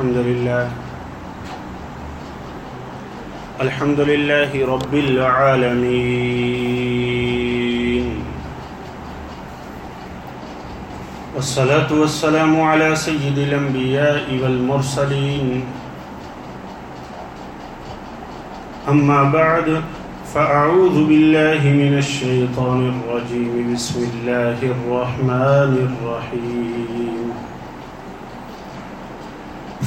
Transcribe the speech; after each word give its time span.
الحمد 0.00 0.16
لله. 0.16 0.68
الحمد 3.60 4.00
لله 4.00 4.66
رب 4.66 4.94
العالمين. 4.94 6.24
والصلاة 11.36 11.92
والسلام 11.92 12.60
على 12.60 12.96
سيد 12.96 13.38
الأنبياء 13.38 14.24
والمرسلين. 14.42 15.68
أما 18.88 19.20
بعد 19.24 19.84
فأعوذ 20.34 20.96
بالله 21.04 21.60
من 21.60 22.00
الشيطان 22.00 22.80
الرجيم. 22.88 23.76
بسم 23.76 24.08
الله 24.08 24.58
الرحمن 24.64 25.72
الرحيم. 25.92 27.29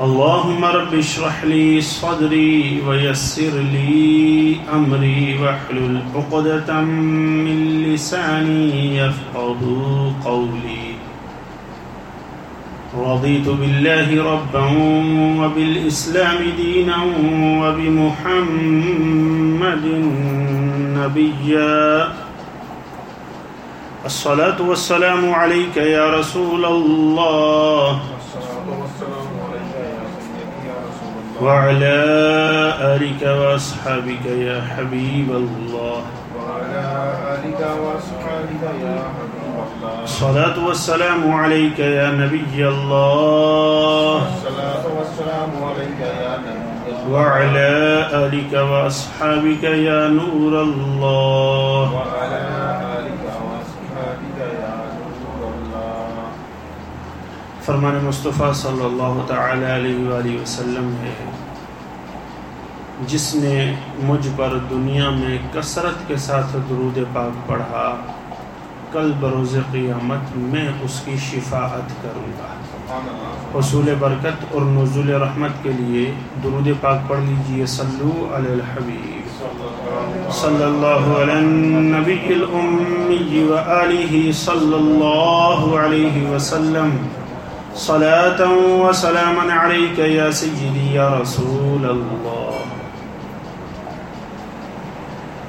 اللهم 0.00 0.64
رب 0.64 0.94
اشرح 0.94 1.44
لي 1.44 1.80
صدري 1.80 2.82
ويسر 2.86 3.52
لي 3.72 4.56
أمري 4.72 5.38
واحلل 5.42 6.02
عقدة 6.14 6.80
من 6.80 7.82
لساني 7.82 8.96
يفقه 8.96 9.60
قولي. 10.24 10.86
رضيت 12.98 13.48
بالله 13.48 14.08
ربا 14.32 14.64
وبالإسلام 15.40 16.38
دينا 16.56 16.96
وبمحمد 17.62 18.44
نبيا. 21.00 22.08
الصلاة 24.06 24.62
والسلام 24.62 25.30
عليك 25.34 25.76
يا 25.76 26.10
رسول 26.10 26.64
الله. 26.64 28.00
وعلى 31.42 31.96
آلك 32.80 33.22
وأصحابك 33.22 34.26
يا 34.26 34.62
حبيب 34.76 35.30
الله. 35.30 36.00
وعلى 36.36 36.84
آلك 37.34 37.60
وأصحابك 37.60 38.64
يا 38.84 38.96
حبيب 39.16 39.56
الله. 39.66 40.04
الصلاة 40.04 40.66
والسلام 40.66 41.32
عليك 41.32 41.78
يا 41.78 42.10
نبي 42.10 42.68
الله. 42.68 44.16
الصلاة 44.16 44.84
والسلام 44.98 45.52
عليك 45.68 46.00
يا 46.00 46.32
نبي 46.46 46.88
الله. 46.88 47.12
وعلى 47.12 47.72
آلك 48.12 48.52
وأصحابك 48.52 49.64
يا 49.64 50.08
نور 50.08 50.62
الله. 50.62 51.82
وعلى 51.94 52.75
فرمان 57.66 57.98
مصطفیٰ 58.04 58.54
صلی 58.54 58.84
اللہ 58.84 59.20
تعالی 59.26 59.64
علیہ 59.64 60.08
وآلہ 60.08 60.42
وسلم 60.42 60.94
ہے 61.02 61.14
جس 63.06 63.34
نے 63.34 63.74
مجھ 64.02 64.28
پر 64.36 64.56
دنیا 64.70 65.10
میں 65.10 65.38
کثرت 65.52 66.08
کے 66.08 66.16
ساتھ 66.16 66.56
درود 66.68 66.98
پاک 67.12 67.48
پڑھا، 67.48 67.96
کل 68.92 69.12
بروز 69.20 69.56
قیامت 69.72 70.36
میں 70.36 70.68
اس 70.82 71.00
کی 71.04 71.16
شفاعت 71.16 72.02
کروں 72.02 72.32
گا۔ 72.38 73.58
حصول 73.58 73.94
برکت 73.98 74.44
اور 74.50 74.62
نزول 74.62 75.10
رحمت 75.10 75.62
کے 75.62 75.72
لیے 75.78 76.12
درود 76.44 76.68
پاک 76.80 77.08
پڑھ 77.08 77.20
لیجیے، 77.20 77.66
صلو 77.66 78.32
علی 78.34 78.52
الحبیب۔ 78.52 79.42
صلی 79.42 79.50
اللہ 79.50 80.30
صلی 80.30 80.64
اللہ 80.64 80.86
علیہ 80.86 81.32
علی 81.32 81.32
النبی 81.32 82.34
الامی 82.34 83.42
وآلہ 83.42 84.32
صلی 84.32 84.74
اللہ 84.74 85.76
علیہ 85.76 86.30
وسلم۔ 86.30 86.96
صلاة 87.76 88.42
و 88.42 88.92
سلاما 88.92 89.42
علیک 89.54 89.98
یا 90.00 90.30
سیدی 90.32 90.86
یا 90.92 91.08
رسول 91.10 91.84
اللہ 91.88 92.62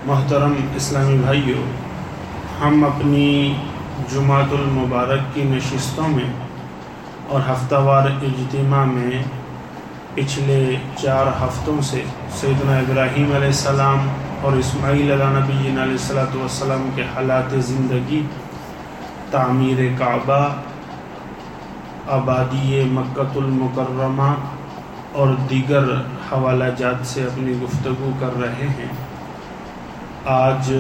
محترم 0.06 0.56
اسلامی 0.76 1.18
بھائیو، 1.18 1.64
ہم 2.62 2.84
اپنی 2.84 3.54
جماعت 4.12 4.54
المبارک 4.60 5.34
کی 5.34 5.44
نشستوں 5.54 6.08
میں 6.10 6.30
اور 7.28 7.50
ہفتہ 7.50 7.82
وار 7.86 8.10
اجتماع 8.12 8.84
میں 8.86 9.24
پچھلے 10.16 10.62
چار 11.02 11.28
ہفتوں 11.42 11.82
سے 11.92 12.04
سیدنا 12.40 12.78
ابراہیم 12.78 13.36
علیہ 13.36 13.54
السلام 13.56 14.08
اور 14.42 14.58
اسماعیل 14.58 15.12
علیہ 15.12 15.36
نبی 15.40 15.68
علیہ 15.68 15.92
السلاۃ 15.92 16.36
والسلام 16.36 16.90
کے 16.96 17.04
حالات 17.16 17.62
زندگی، 17.68 18.22
تعمیر 19.32 19.88
کعبہ 20.00 20.48
آبادی 22.08 22.84
مکۃ 22.92 23.38
المکرمہ 23.38 24.34
اور 25.12 25.28
دیگر 25.50 25.84
حوالہ 26.32 26.64
جات 26.78 27.08
سے 27.08 27.24
اپنی 27.24 27.54
گفتگو 27.64 28.10
کر 28.20 28.42
رہے 28.42 28.68
ہیں۔ 28.68 28.92
آج 30.26 30.74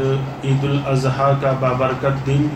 عید 0.43 0.63
الاضحیٰ 0.63 1.33
کا 1.41 1.51
بابرکت 1.59 2.27
دن۔ 2.27 2.47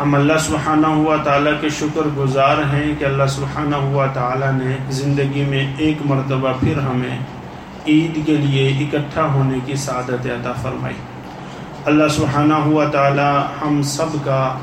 ہم 0.00 0.14
اللہ 0.14 0.38
سبحانہ 0.40 0.86
ہوا 0.86 1.16
تعالیٰ 1.24 1.52
کے 1.60 1.68
شکر 1.68 2.08
گزار 2.16 2.56
ہیں 2.56 2.94
کہ 2.98 3.04
اللہ 3.04 3.26
سبحانہ 3.28 3.76
ہوا 3.76 4.06
تعالیٰ 4.06 4.52
نے 4.52 4.76
زندگی 4.90 5.44
میں 5.44 5.74
ایک 5.78 5.98
مرتبہ 6.04 6.52
پھر 6.60 6.78
ہمیں 6.78 7.18
عید 7.86 8.26
کے 8.26 8.36
لیے 8.36 8.68
اکٹھا 8.68 9.22
ہونے 9.22 9.58
کی 9.66 9.74
سعادت 9.74 10.26
عطا 10.26 10.52
فرمائی۔ 10.52 10.94
اللہ 11.84 12.08
سبحانہ 12.08 12.54
ہوا 12.54 12.84
تعالیٰ 12.84 13.42
ہم 13.62 13.82
سب 13.82 14.24
کا 14.24 14.58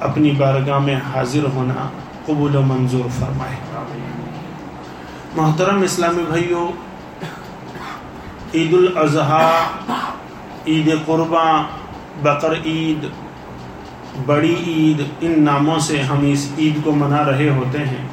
اپنی 0.00 0.30
بارگاہ 0.30 0.78
میں 0.78 0.96
حاضر 1.14 1.44
ہونا 1.54 1.88
قبول 2.26 2.56
و 2.56 2.62
منظور 2.62 3.08
فرمائے۔ 3.18 3.56
محترم 5.36 5.82
اسلامی 5.82 6.22
بھائیوں 6.28 6.68
عید 8.54 8.74
الاضحیٰ 8.74 9.62
عید 10.66 10.94
قرباں 11.06 11.62
بقر 12.22 12.54
عید، 12.64 13.06
بڑی 14.26 14.54
عید، 14.66 15.02
ان 15.20 15.42
ناموں 15.42 15.78
سے 15.78 16.02
ہم 16.02 16.18
اس 16.22 16.52
عید 16.58 16.84
کو 16.84 16.92
منا 16.92 17.24
رہے 17.24 17.48
ہوتے 17.48 17.78
ہیں۔ 17.78 18.06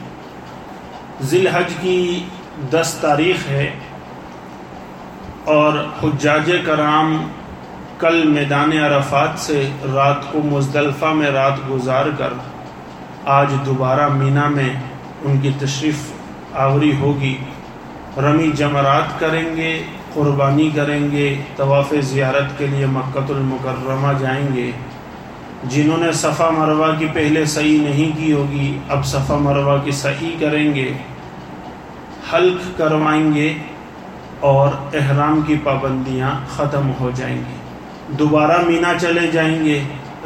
ذی 1.21 1.39
الحج 1.39 1.73
کی 1.81 2.25
دس 2.71 2.97
تاریخ 3.01 3.47
ہے 3.47 3.75
اور 5.43 5.73
حجاج 6.03 6.51
کرام 6.65 7.27
کل 8.01 8.27
میدان 8.27 8.71
عرفات 8.71 9.39
سے 9.39 9.69
رات 9.93 10.31
کو 10.31 10.41
مزدلفہ 10.45 11.05
میں 11.05 11.31
رات 11.31 11.69
گزار 11.69 12.05
کر 12.17 12.33
آج 13.25 13.53
دوبارہ 13.65 14.07
مینا 14.07 14.47
میں 14.47 14.69
ان 15.21 15.39
کی 15.41 15.49
تشریف 15.59 15.95
آوری 16.53 16.95
ہوگی۔ 16.99 17.37
رمی 18.17 18.51
جمرات 18.51 19.19
کریں 19.19 19.55
گے، 19.55 19.83
قربانی 20.13 20.69
کریں 20.75 21.11
گے، 21.11 21.35
طواف 21.55 21.93
زیارت 21.99 22.57
کے 22.57 22.67
لیے 22.67 22.85
مکۃ 22.85 23.29
المکرمہ 23.29 24.19
جائیں 24.19 24.55
گے۔ 24.55 24.71
جنہوں 25.63 25.97
نے 25.97 26.11
صفا 26.11 26.49
مروہ 26.49 26.99
کی 26.99 27.07
پہلے 27.13 27.45
صحیح 27.45 27.81
نہیں 27.81 28.17
کی 28.17 28.33
ہوگی، 28.33 28.79
اب 28.89 29.05
صفا 29.05 29.35
مروہ 29.35 29.77
کی 29.83 29.91
صحیح 29.91 30.35
کریں 30.39 30.75
گے۔ 30.75 30.93
حلق 32.33 32.77
کروائیں 32.77 33.33
گے 33.33 33.53
اور 34.39 34.69
احرام 34.93 35.41
کی 35.47 35.55
پابندیاں 35.63 36.31
ختم 36.55 36.91
ہو 36.99 37.11
جائیں 37.15 37.37
گی۔ 37.37 37.60
دوبارہ 38.19 38.57
مینا 38.65 38.93
چلے 39.01 39.27
جائیں 39.27 39.63
گے، 39.65 39.81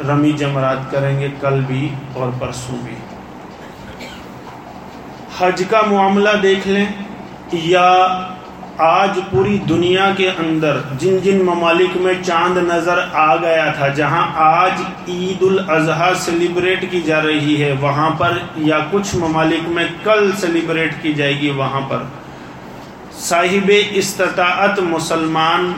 رمی 0.08 0.32
جمرات 0.32 0.90
کریں 0.90 1.18
گے 1.20 1.28
کل 1.40 1.60
بھی 1.66 1.88
اور 2.12 2.30
پرسوں 2.38 2.76
بھی۔ 2.84 2.94
حج 5.38 5.62
کا 5.70 5.80
معاملہ 5.86 6.30
دیکھ 6.42 6.68
لیں 6.68 6.86
یا 7.52 7.88
آج 8.78 9.18
پوری 9.30 9.58
دنیا 9.68 10.10
کے 10.16 10.28
اندر 10.38 10.78
جن 10.98 11.16
جن 11.22 11.44
ممالک 11.44 11.96
میں 11.96 12.14
چاند 12.26 12.56
نظر 12.56 12.98
آ 13.12 13.36
گیا 13.36 13.66
تھا، 13.76 13.88
جہاں 13.88 14.26
آج 14.36 14.82
عید 15.08 15.42
الاضحیٰ 15.42 16.12
سیلیبریٹ 16.14 16.84
کی 16.90 17.00
جا 17.00 17.20
رہی 17.22 17.62
ہے، 17.62 17.72
وہاں 17.80 18.10
پر 18.10 18.38
یا 18.56 18.78
کچھ 18.90 19.14
ممالک 19.16 19.68
میں 19.68 19.84
کل 20.04 20.30
سیلیبریٹ 20.40 21.02
کی 21.02 21.12
جائے 21.12 21.40
گی 21.40 21.50
وہاں 21.50 21.80
پر۔ 21.88 22.02
صاحب 23.18 23.70
استطاعت 23.90 24.78
مسلمان 24.78 25.72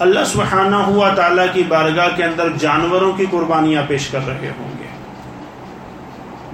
اللہ 0.00 0.24
سبحانہ 0.24 0.76
ہوا 0.76 1.08
تعالیٰ 1.14 1.46
کی 1.52 1.62
بارگاہ 1.68 2.16
کے 2.16 2.24
اندر 2.24 2.48
جانوروں 2.58 3.12
کی 3.12 3.26
قربانیاں 3.30 3.82
پیش 3.88 4.06
کر 4.08 4.26
رہے 4.26 4.50
ہوں 4.58 4.70
گے۔ 4.78 4.88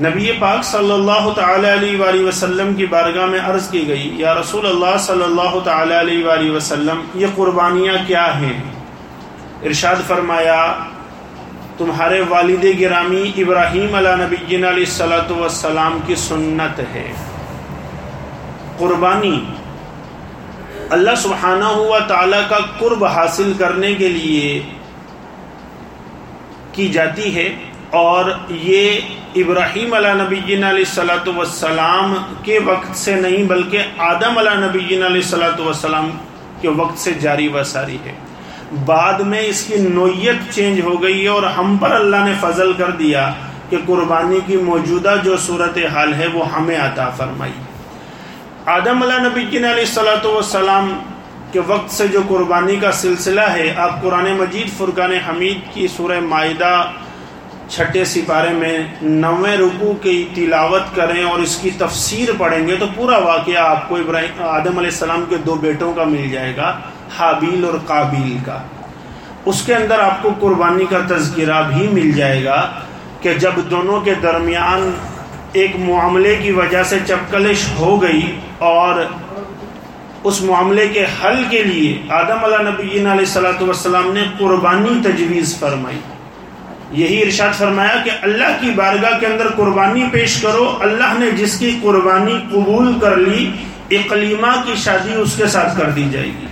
نبی 0.08 0.30
پاک 0.38 0.64
صلی 0.64 0.92
اللہ 0.92 1.28
تعالی 1.36 1.68
علیہ 1.72 2.00
وآلہ 2.00 2.24
وسلم 2.24 2.74
کی 2.74 2.86
بارگاہ 2.86 3.26
میں 3.26 3.40
عرض 3.46 3.68
کی 3.70 3.86
گئی، 3.88 4.10
یا 4.18 4.34
رسول 4.34 4.66
اللہ 4.66 4.96
صلی 5.00 5.22
اللہ 5.22 5.58
تعالی 5.64 5.94
علیہ 6.00 6.24
وآلہ 6.26 6.50
وسلم، 6.50 7.00
یہ 7.14 7.26
قربانیاں 7.34 7.96
کیا 8.06 8.26
ہیں؟ 8.40 8.58
ارشاد 9.62 10.06
فرمایا، 10.06 10.60
تمہارے 11.78 12.20
والد 12.28 12.64
گرامی 12.80 13.30
ابراہیم 13.36 13.94
علیہ 13.94 14.16
نبی 14.16 14.44
علیہ 14.56 14.68
السلاۃ 14.68 15.30
والسلام 15.30 15.98
کی 16.06 16.14
سنت 16.24 16.80
ہے۔ 16.94 17.12
قربانی 18.78 19.38
اللہ 20.90 21.14
سبحانہ 21.16 21.64
ہوا 21.64 21.98
تعالیٰ 21.98 22.40
کا 22.48 22.58
قرب 22.78 23.04
حاصل 23.04 23.52
کرنے 23.58 23.94
کے 23.94 24.08
لیے 24.08 24.60
کی 26.72 26.88
جاتی 26.88 27.34
ہے 27.34 27.56
اور 27.90 28.30
یہ 28.48 29.00
ابراہیم 29.34 29.94
علیہ 29.94 30.12
نبی 30.22 30.40
علیہ 30.54 30.66
السلاۃ 30.66 31.28
وسلام 31.36 32.14
کے 32.42 32.58
وقت 32.58 32.96
سے 32.96 33.14
نہیں 33.14 33.44
بلکہ 33.44 33.82
آدم 33.98 34.38
علیہ 34.38 34.64
نبی 34.66 34.94
علیہ 34.94 35.04
السلاۃ 35.04 35.60
وسلام 35.60 36.10
کے 36.60 36.68
وقت 36.68 36.98
سے 36.98 37.14
جاری 37.14 37.48
و 37.48 37.62
ساری 37.62 37.96
ہے۔ 38.04 38.12
بعد 38.84 39.20
میں 39.20 39.40
اس 39.40 39.64
کی 39.64 39.76
نوعیت 39.76 40.54
چینج 40.54 40.80
ہو 40.80 41.02
گئی 41.02 41.22
ہے 41.22 41.28
اور 41.28 41.42
ہم 41.42 41.76
پر 41.76 41.90
اللہ 41.90 42.24
نے 42.24 42.34
فضل 42.40 42.72
کر 42.72 42.90
دیا 42.90 43.30
کہ 43.70 43.76
قربانی 43.86 44.38
کی 44.46 44.56
موجودہ 44.56 45.14
جو 45.24 45.36
صورت 45.36 45.78
حال 45.94 46.14
ہے 46.14 46.26
وہ 46.26 46.52
ہمیں 46.52 46.76
عطا 46.76 47.10
فرمائی۔ 47.10 47.52
آدم 48.68 49.02
علیہ 49.02 49.18
نبی 49.20 49.42
علیہ 49.56 49.68
السلاۃ 49.70 50.24
وسلام 50.26 50.88
کے 51.52 51.60
وقت 51.66 51.90
سے 51.94 52.06
جو 52.12 52.20
قربانی 52.28 52.76
کا 52.76 52.90
سلسلہ 53.00 53.40
ہے، 53.52 53.72
آپ 53.76 54.00
قرآن 54.02 54.26
مجید 54.38 54.70
فرقان 54.78 55.12
حمید 55.28 55.58
کی 55.74 55.86
سورہ 55.88 56.18
معاہدہ 56.20 56.70
چھٹے 57.68 58.04
سپارے 58.04 58.52
میں 58.52 58.78
نویں 59.02 59.56
رکو 59.56 59.92
کی 60.02 60.16
تلاوت 60.34 60.94
کریں 60.96 61.22
اور 61.24 61.38
اس 61.38 61.56
کی 61.62 61.70
تفسیر 61.78 62.30
پڑھیں 62.38 62.66
گے 62.68 62.76
تو 62.80 62.86
پورا 62.94 63.18
واقعہ 63.18 63.58
آپ 63.58 63.88
کو 63.88 63.96
ابراہیم، 63.96 64.42
آدم 64.42 64.78
علیہ 64.78 64.90
السلام 64.90 65.24
کے 65.28 65.36
دو 65.46 65.54
بیٹوں 65.66 65.92
کا 65.92 66.04
مل 66.14 66.28
جائے 66.30 66.56
گا، 66.56 66.72
حابیل 67.18 67.64
اور 67.64 67.78
قابیل 67.86 68.36
کا۔ 68.46 68.58
اس 69.44 69.62
کے 69.66 69.74
اندر 69.74 70.00
آپ 70.00 70.22
کو 70.22 70.34
قربانی 70.40 70.86
کا 70.90 71.00
تذکرہ 71.08 71.62
بھی 71.68 71.88
مل 71.92 72.10
جائے 72.16 72.42
گا 72.44 72.58
کہ 73.22 73.34
جب 73.38 73.62
دونوں 73.70 74.00
کے 74.00 74.14
درمیان 74.22 74.90
ایک 75.52 75.76
معاملے 75.80 76.34
کی 76.42 76.50
وجہ 76.52 76.82
سے 76.84 76.98
چپکلش 77.06 77.64
ہو 77.78 78.00
گئی 78.02 78.22
اور 78.58 79.04
اس 80.24 80.40
معاملے 80.42 80.86
کے 80.88 81.04
حل 81.04 81.42
کے 81.50 81.62
لیے 81.62 82.02
آدم 82.08 82.44
علیہ 82.44 82.68
نبی 82.68 82.98
علیہ 83.12 83.24
صلاۃ 83.24 83.60
والسلام 83.60 84.12
نے 84.12 84.24
قربانی 84.38 85.00
تجویز 85.04 85.58
فرمائی۔ 85.58 85.98
یہی 86.92 87.22
ارشاد 87.22 87.58
فرمایا 87.58 87.96
کہ 88.04 88.10
اللہ 88.22 88.56
کی 88.60 88.70
بارگاہ 88.70 89.18
کے 89.20 89.26
اندر 89.26 89.48
قربانی 89.56 90.04
پیش 90.12 90.40
کرو، 90.42 90.76
اللہ 90.80 91.18
نے 91.18 91.30
جس 91.30 91.58
کی 91.58 91.78
قربانی 91.82 92.38
قبول 92.50 92.92
کر 93.00 93.16
لی، 93.16 93.50
اقلیمہ 93.90 94.52
کی 94.64 94.74
شادی 94.76 95.14
اس 95.14 95.34
کے 95.36 95.46
ساتھ 95.46 95.78
کر 95.78 95.90
دی 95.90 96.08
جائے 96.12 96.26
گی۔ 96.26 96.46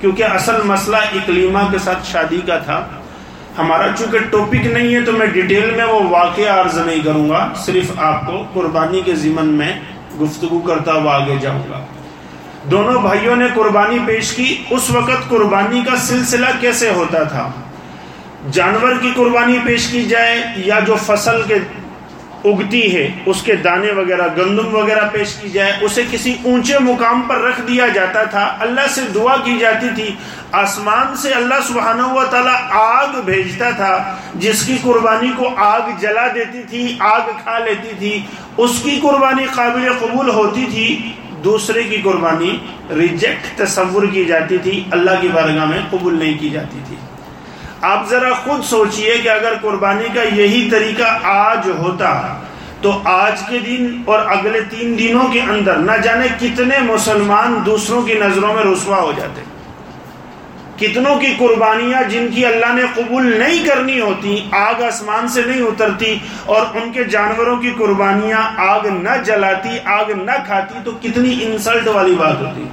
کیونکہ 0.00 0.22
اصل 0.22 0.62
مسئلہ 0.64 0.96
اقلیمہ 0.96 1.58
کے 1.70 1.78
ساتھ 1.78 2.06
شادی 2.06 2.40
کا 2.46 2.58
تھا۔ 2.58 2.86
ہمارا 3.58 3.86
چونکہ 3.98 4.18
ٹاپک 4.18 4.66
نہیں 4.66 4.94
ہے 4.94 5.00
تو 5.00 5.12
میں 5.12 5.26
ڈیٹیل 5.26 5.70
میں 5.70 5.84
وہ 5.84 6.00
واقعہ 6.10 6.60
عرض 6.60 6.78
نہیں 6.78 7.00
کروں 7.00 7.28
گا، 7.30 7.48
صرف 7.56 7.90
آپ 7.96 8.26
کو 8.26 8.44
قربانی 8.52 9.00
کے 9.04 9.14
ضمن 9.14 9.46
میں 9.46 9.72
گفتگو 10.20 10.58
کرتا 10.58 10.92
ہوا 10.92 11.14
آگے 11.14 11.36
جاؤں 11.40 11.62
گا۔ 11.70 11.80
دونوں 12.70 13.02
بھائیوں 13.02 13.36
نے 13.36 13.46
قربانی 13.54 13.98
پیش 14.06 14.32
کی۔ 14.32 14.64
اس 14.70 14.90
وقت 14.90 15.28
قربانی 15.28 15.82
کا 15.90 15.96
سلسلہ 15.96 16.46
کیسے 16.60 16.90
ہوتا 16.90 17.22
تھا؟ 17.22 17.50
جانور 18.52 18.92
کی 19.00 19.12
قربانی 19.16 19.58
پیش 19.64 19.86
کی 19.86 20.02
جائے 20.02 20.42
یا 20.56 20.80
جو 20.80 20.96
فصل 21.06 21.42
کے 21.46 21.54
اگتی 22.44 22.96
ہے، 22.96 23.10
اس 23.26 23.42
کے 23.42 23.56
دانے 23.56 23.92
وغیرہ، 23.92 24.28
گندم 24.36 24.74
وغیرہ 24.74 25.08
پیش 25.12 25.34
کی 25.34 25.50
جائے 25.50 25.72
اسے 25.80 26.02
کسی 26.10 26.34
اونچے 26.42 26.78
مقام 26.78 27.20
پر 27.20 27.40
رکھ 27.40 27.60
دیا 27.68 27.88
جاتا 27.88 28.22
تھا۔ 28.22 28.56
اللہ 28.60 28.80
سے 28.94 29.00
دعا 29.14 29.36
کی 29.36 29.58
جاتی 29.58 29.86
تھی۔ 29.94 30.10
آسمان 30.52 31.16
سے 31.16 31.30
اللہ 31.30 31.54
سبحانہ 31.68 32.02
ہوا 32.02 32.24
تعالیٰ 32.24 32.56
آگ 32.70 33.20
بھیجتا 33.24 33.70
تھا، 33.70 34.16
جس 34.34 34.66
کی 34.66 34.76
قربانی 34.82 35.32
کو 35.36 35.48
آگ 35.56 35.80
جلا 35.98 36.28
دیتی 36.34 36.62
تھی، 36.62 36.96
آگ 36.98 37.20
کھا 37.42 37.58
لیتی 37.58 37.88
تھی۔ 37.98 38.20
اس 38.56 38.80
کی 38.82 39.00
قربانی 39.02 39.44
قابل 39.54 39.92
قبول 39.98 40.28
ہوتی 40.30 40.66
تھی، 40.70 41.12
دوسرے 41.44 41.82
کی 41.82 41.96
قربانی 42.04 42.58
ریجیکٹ، 42.90 43.58
تصور 43.58 44.02
کی 44.12 44.24
جاتی 44.24 44.58
تھی۔ 44.58 44.84
اللہ 44.90 45.10
کی 45.20 45.28
بارگاہ 45.28 45.64
میں 45.64 45.80
قبول 45.90 46.18
نہیں 46.18 46.38
کی 46.38 46.50
جاتی 46.50 46.78
تھی۔ 46.86 46.96
آپ 47.80 48.08
ذرا 48.08 48.32
خود 48.44 48.62
سوچئے 48.64 49.16
کہ 49.22 49.28
اگر 49.28 49.54
قربانی 49.62 50.08
کا 50.14 50.22
یہی 50.22 50.68
طریقہ 50.70 51.18
آج 51.22 51.68
ہوتا 51.78 52.10
تو 52.82 53.00
آج 53.04 53.42
کے 53.48 53.58
دن 53.58 54.02
اور 54.04 54.20
اگلے 54.26 54.60
تین 54.70 54.98
دنوں 54.98 55.28
کے 55.32 55.40
اندر 55.40 55.76
نہ 55.76 55.96
جانے 55.96 56.26
کتنے 56.40 56.78
مسلمان 56.78 57.58
دوسروں 57.66 58.02
کی 58.02 58.14
نظروں 58.14 58.52
میں 58.54 58.64
رسوا 58.64 59.00
ہو 59.00 59.12
جاتے 59.16 59.42
کتنوں 60.76 61.14
کی 61.20 61.34
قربانیاں 61.38 62.02
جن 62.08 62.26
کی 62.34 62.46
اللہ 62.46 62.72
نے 62.74 62.82
قبول 62.94 63.38
نہیں 63.38 63.64
کرنی 63.66 64.00
ہوتی، 64.00 64.36
آگ 64.52 64.82
آسمان 64.82 65.28
سے 65.28 65.42
نہیں 65.46 65.62
اترتی 65.62 66.18
اور 66.46 66.66
ان 66.74 66.92
کے 66.92 67.04
جانوروں 67.04 67.56
کی 67.56 67.70
قربانیاں 67.78 68.42
آگ 68.56 68.86
نہ 68.86 69.16
جلاتی، 69.24 69.78
آگ 69.84 70.10
نہ 70.10 70.36
کھاتی 70.46 70.78
تو 70.84 70.90
کتنی 71.02 71.38
انسلٹ 71.42 71.88
والی 71.88 72.14
بات 72.14 72.40
ہوتی۔ 72.40 72.68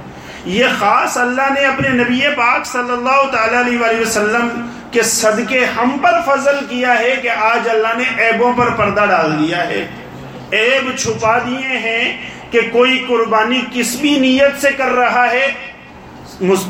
یہ 0.58 0.64
خاص 0.78 1.16
اللہ 1.16 1.52
نے 1.54 1.64
اپنے 1.66 1.88
نبی 1.88 2.20
پاک 2.36 2.66
صلی 2.66 2.92
اللہ 2.92 3.30
تعالی 3.32 3.56
علیہ 3.56 4.00
وسلم 4.00 4.48
کہ 4.96 5.02
صدقے 5.02 5.64
ہم 5.64 5.96
پر 6.02 6.14
فضل 6.26 6.64
کیا 6.68 6.98
ہے 6.98 7.16
کہ 7.22 7.28
آج 7.28 7.68
اللہ 7.68 7.88
نے 7.96 8.24
عیبوں 8.24 8.52
پر 8.52 8.70
پردہ 8.70 9.04
ڈال 9.08 9.32
دیا 9.38 9.68
ہے۔ 9.68 9.86
عیب 10.52 10.96
چھپا 10.96 11.38
دیے 11.38 11.78
ہیں 11.78 12.30
کہ 12.50 12.60
کوئی 12.72 13.04
قربانی 13.08 13.60
کس 13.72 13.96
بھی 14.00 14.18
نیت 14.18 14.60
سے 14.60 14.68
کر 14.76 14.88
رہا 14.88 15.30
ہے 15.30 15.46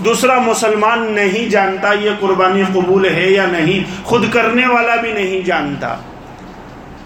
دوسرا 0.04 0.38
مسلمان 0.38 1.12
نہیں 1.12 1.50
جانتا 1.50 1.92
یہ 1.92 2.10
قربانی 2.20 2.62
قبول 2.74 3.14
ہے 3.14 3.30
یا 3.30 3.46
نہیں، 3.46 4.04
خود 4.04 4.32
کرنے 4.32 4.66
والا 4.66 4.96
بھی 4.96 5.12
نہیں 5.12 5.46
جانتا۔ 5.46 5.96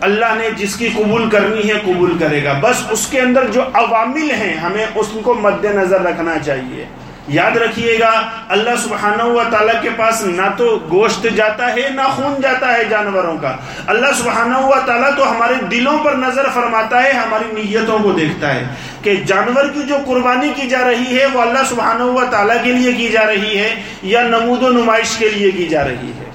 اللہ 0.01 0.35
نے 0.37 0.49
جس 0.57 0.77
کی 0.77 0.89
قبول 0.89 1.31
کرنی 1.31 1.69
ہے 1.69 1.75
قبول 1.75 2.19
کرے 2.21 2.45
گا۔ 2.45 2.53
بس 2.61 2.77
اس 2.91 3.07
کے 3.07 3.21
اندر 3.21 3.47
جو 3.53 3.63
عوامل 3.75 4.31
ہیں، 4.31 4.57
ہمیں 4.57 4.87
اس 4.95 5.07
کو 5.23 5.35
مد 5.35 5.65
نظر 5.65 6.01
رکھنا 6.01 6.35
چاہیے۔ 6.39 6.85
یاد 7.31 7.57
رکھیے 7.57 7.99
گا، 7.99 8.31
اللہ 8.49 8.71
سبحانہ 8.83 9.23
و 9.23 9.43
تعالیٰ 9.51 9.83
کے 9.83 9.89
پاس 9.97 10.23
نہ 10.23 10.43
تو 10.57 10.79
گوشت 10.91 11.27
جاتا 11.37 11.73
ہے، 11.73 11.89
نہ 11.91 12.01
خون 12.17 12.41
جاتا 12.43 12.73
ہے 12.73 12.85
جانوروں 12.85 13.37
کا۔ 13.39 13.57
اللہ 13.87 14.07
سبحانہ 14.19 14.57
و 14.57 14.75
تعالیٰ 14.87 15.11
تو 15.17 15.31
ہمارے 15.31 15.55
دلوں 15.71 15.99
پر 16.05 16.15
نظر 16.15 16.47
فرماتا 16.55 17.03
ہے، 17.03 17.13
ہماری 17.13 17.61
نیتوں 17.61 17.99
کو 17.99 18.13
دیکھتا 18.13 18.55
ہے 18.55 18.65
کہ 19.03 19.17
جانور 19.17 19.65
کی 19.65 19.83
جو 19.83 19.97
قربانی 20.07 20.53
کی 20.57 20.69
جا 20.69 20.79
رہی 20.87 21.21
ہے، 21.21 21.27
وہ 21.27 21.41
اللہ 21.41 21.59
سبحانہ 21.69 22.03
و 22.03 22.21
تعالیٰ 22.31 22.57
کے 22.63 22.73
لیے 22.73 22.93
کی 22.93 23.09
جا 23.09 23.27
رہی 23.27 23.59
ہے 23.59 23.83
یا 24.03 24.23
نمود 24.23 24.63
و 24.63 24.69
نمائش 24.69 25.17
کے 25.17 25.29
لیے 25.29 25.51
کی 25.51 25.67
جا 25.67 25.85
رہی 25.85 26.13
ہے؟ 26.19 26.31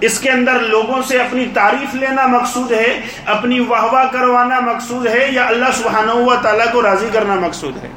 اس 0.00 0.20
کے 0.20 0.30
اندر 0.30 0.52
لوگوں 0.52 1.02
سے 1.02 1.18
اپنی 1.18 1.44
تعریف 1.54 1.94
لینا 1.94 2.26
مقصود 2.26 2.72
ہے، 2.72 3.00
اپنی 3.26 3.60
واہ 3.60 3.84
واہ 3.84 4.04
کروانا 4.12 4.60
مقصود 4.60 5.06
ہے 5.06 5.28
یا 5.30 5.46
اللہ 5.46 5.72
سبحانہ 5.74 6.12
و 6.12 6.34
تعالیٰ 6.42 6.66
کو 6.72 6.82
راضی 6.82 7.08
کرنا 7.12 7.34
مقصود 7.34 7.84
ہے۔ 7.84 7.88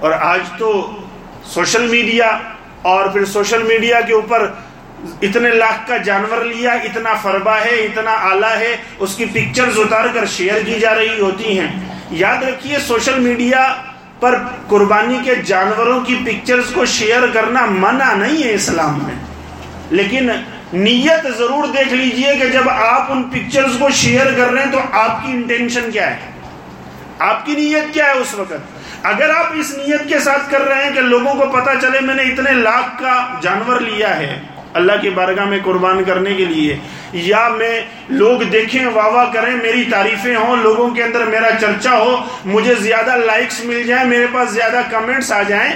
اور 0.00 0.10
آج 0.10 0.40
تو 0.58 0.96
سوشل 1.54 1.86
میڈیا 1.86 2.38
اور 2.82 3.06
پھر 3.06 3.24
سوشل 3.24 3.62
میڈیا 3.62 4.00
کے 4.00 4.12
اوپر 4.12 4.50
اتنے 5.22 5.50
لاکھ 5.50 5.88
کا 5.88 5.96
جانور 5.96 6.44
لیا، 6.44 6.70
اتنا 6.70 7.14
فربا 7.14 7.60
ہے، 7.64 7.70
اتنا 7.70 8.10
آلہ 8.10 8.46
ہے، 8.46 8.76
اس 8.98 9.14
کی 9.14 9.24
پکچرز 9.24 9.78
اتار 9.78 10.04
کر 10.14 10.26
شیئر 10.26 10.62
کی 10.66 10.78
جا 10.80 10.94
رہی 10.94 11.20
ہوتی 11.20 11.58
ہیں۔ 11.58 11.94
یاد 12.10 12.42
رکھیے، 12.42 12.78
سوشل 12.78 13.20
میڈیا 13.20 13.74
پر 14.20 14.38
قربانی 14.68 15.18
کے 15.24 15.34
جانوروں 15.34 16.00
کی 16.00 16.16
پکچرز 16.26 16.64
کو 16.74 16.84
شیئر 16.84 17.26
کرنا 17.32 17.64
منع 17.64 18.14
نہیں 18.14 18.44
ہے 18.44 18.54
اسلام 18.54 18.98
میں۔ 19.02 19.14
لیکن 19.90 20.30
نیت 20.72 21.26
ضرور 21.38 21.68
دیکھ 21.68 21.92
لیجیے 21.92 22.34
کہ 22.36 22.46
جب 22.46 22.68
آپ 22.68 23.12
ان 23.12 23.22
پکچرز 23.22 23.76
کو 23.78 23.88
شیئر 23.90 24.26
کر 24.36 24.50
رہے 24.52 24.64
ہیں 24.64 24.72
تو 24.72 24.80
آپ 24.92 25.26
کی 25.26 25.32
انٹینشن 25.32 25.90
کیا 25.90 26.10
ہے؟ 26.10 26.20
آپ 27.18 27.46
کی 27.46 27.52
نیت 27.52 27.94
کیا 27.94 28.06
ہے 28.06 28.12
اس 28.12 28.34
وقت؟ 28.34 28.75
اگر 29.02 29.30
آپ 29.30 29.52
اس 29.54 29.76
نیت 29.76 30.08
کے 30.08 30.18
ساتھ 30.18 30.50
کر 30.50 30.60
رہے 30.60 30.84
ہیں 30.84 30.92
کہ 30.94 31.00
لوگوں 31.00 31.34
کو 31.34 31.46
پتا 31.52 31.74
چلے 31.80 32.00
میں 32.00 32.14
نے 32.14 32.22
اتنے 32.22 32.52
لاکھ 32.52 32.98
کا 32.98 33.34
جانور 33.40 33.80
لیا 33.80 34.16
ہے 34.16 34.40
اللہ 34.74 34.92
کی 35.00 35.10
بارگاہ 35.10 35.44
میں 35.44 35.58
قربان 35.64 36.04
کرنے 36.04 36.34
کے 36.34 36.44
لیے، 36.44 36.76
یا 37.12 37.48
میں 37.48 37.80
لوگ 38.08 38.40
دیکھیں 38.40 38.86
واہ 38.86 39.06
واہ 39.06 39.32
کریں، 39.32 39.56
میری 39.56 39.84
تعریفیں 39.90 40.36
ہوں، 40.36 40.56
لوگوں 40.56 40.90
کے 40.90 41.02
اندر 41.02 41.24
میرا 41.24 41.50
چرچا 41.60 41.98
ہو، 41.98 42.16
مجھے 42.44 42.74
زیادہ 42.74 43.16
لائکس 43.16 43.64
مل 43.64 43.82
جائیں، 43.82 44.04
میرے 44.04 44.26
پاس 44.32 44.50
زیادہ 44.50 44.80
کمنٹس 44.90 45.32
آ 45.32 45.42
جائیں، 45.42 45.72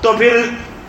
تو 0.00 0.12
پھر 0.12 0.40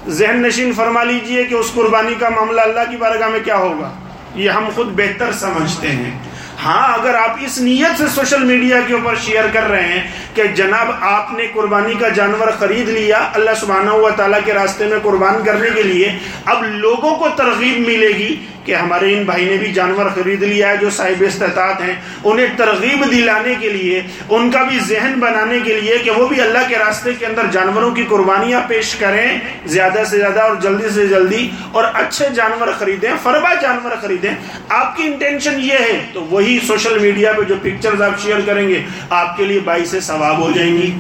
ذہن 0.08 0.41
نشین 0.41 0.74
فرما 0.74 1.03
لیجیے 1.03 1.44
کہ 1.44 1.56
اس 1.56 1.72
قربانی 1.74 2.15
کا 2.20 2.30
معاملہ 2.30 2.62
اللہ 2.62 2.91
کی 2.91 2.98
بارگاہ 2.98 3.30
میں 3.30 3.39
کیا 3.39 3.56
ہوگا؟ 3.56 3.91
یہ 4.36 4.50
ہم 4.50 4.70
خود 4.75 4.88
بہتر 4.96 5.32
سمجھتے 5.32 5.88
ہیں۔ 5.88 6.20
ہاں 6.65 6.94
اگر 6.94 7.15
آپ 7.15 7.38
اس 7.41 7.58
نیت 7.58 7.98
سے 7.98 8.03
سوشل 8.08 8.44
میڈیا 8.44 8.80
کے 8.88 8.94
اوپر 8.94 9.15
شیئر 9.15 9.44
کر 9.53 9.63
رہے 9.63 9.84
ہیں 9.84 10.01
کہ 10.34 10.44
جناب 10.44 10.91
آپ 11.01 11.34
نے 11.34 11.48
قربانی 11.53 11.94
کا 11.94 12.10
جانور 12.10 12.48
خرید 12.60 12.89
لیا 12.89 13.30
اللہ 13.34 13.51
سبحانہ 13.60 13.91
و 13.91 14.10
تعالیٰ 14.15 14.39
کے 14.46 14.53
راستے 14.53 14.86
میں 14.86 15.00
قربان 15.03 15.44
کرنے 15.46 15.70
کے 15.75 15.84
لیے، 15.84 16.18
اب 16.46 16.63
لوگوں 16.63 17.15
کو 17.15 17.30
ترغیب 17.36 17.80
ملے 17.88 18.08
گی 18.08 18.36
کہ 18.65 18.75
ہمارے 18.75 19.13
ان 19.13 19.24
بھائی 19.24 19.46
نے 19.46 19.56
بھی 19.58 19.72
جانور 19.74 20.06
خرید 20.15 20.44
لیا 20.44 20.70
ہے 20.70 20.77
جو 20.77 20.89
صاحب 20.89 21.24
استطاعت 21.27 21.82
ہیں، 21.82 21.94
انہیں 22.24 22.48
ترغیب 22.58 23.03
دلانے 23.12 23.53
کے 23.60 23.70
لیے، 23.70 24.01
ان 24.30 24.51
کا 24.51 24.63
بھی 24.63 24.80
ذہن 24.80 25.13
بنانے 25.20 25.60
کے 25.60 25.80
لیے 25.80 25.98
کہ 26.03 26.12
وہ 26.12 26.27
بھی 26.27 26.41
اللہ 26.41 26.68
کے 26.70 26.77
راستے 26.77 27.13
کے 27.20 27.25
اندر 27.25 27.51
جانوروں 27.51 27.91
کی 27.96 28.03
قربانیاں 28.10 28.62
پیش 28.68 28.94
کریں، 28.96 29.27
زیادہ 29.65 30.03
سے 30.10 30.18
زیادہ 30.18 30.41
اور 30.41 30.56
جلدی 30.56 30.89
سے 30.89 31.08
جلدی، 31.08 31.50
اور 31.72 31.84
اچھے 31.94 32.27
جانور 32.36 32.68
خریدیں 32.80 33.10
فربا 33.24 33.53
جانور 33.62 33.96
خریدیں۔ 34.01 34.32
آپ 34.70 34.96
کی 34.98 35.03
انٹینشن 35.03 35.60
یہ 35.60 35.80
ہے، 35.80 36.00
تو 36.13 36.24
وہی 36.24 36.60
سوشل 36.68 37.00
میڈیا 37.00 37.32
پہ 37.34 37.41
جو 37.41 37.56
پکچرز 37.62 38.01
آپ 38.01 38.22
شیئر 38.24 38.39
کریں 38.46 38.68
گے، 38.70 38.82
آپ 39.10 39.38
کے 39.38 39.46
لیے 39.46 39.60
باعث 39.60 39.96
ثواب 40.03 40.38
ہو 40.38 40.51
جائیں 40.51 40.75
گی۔ 40.77 40.91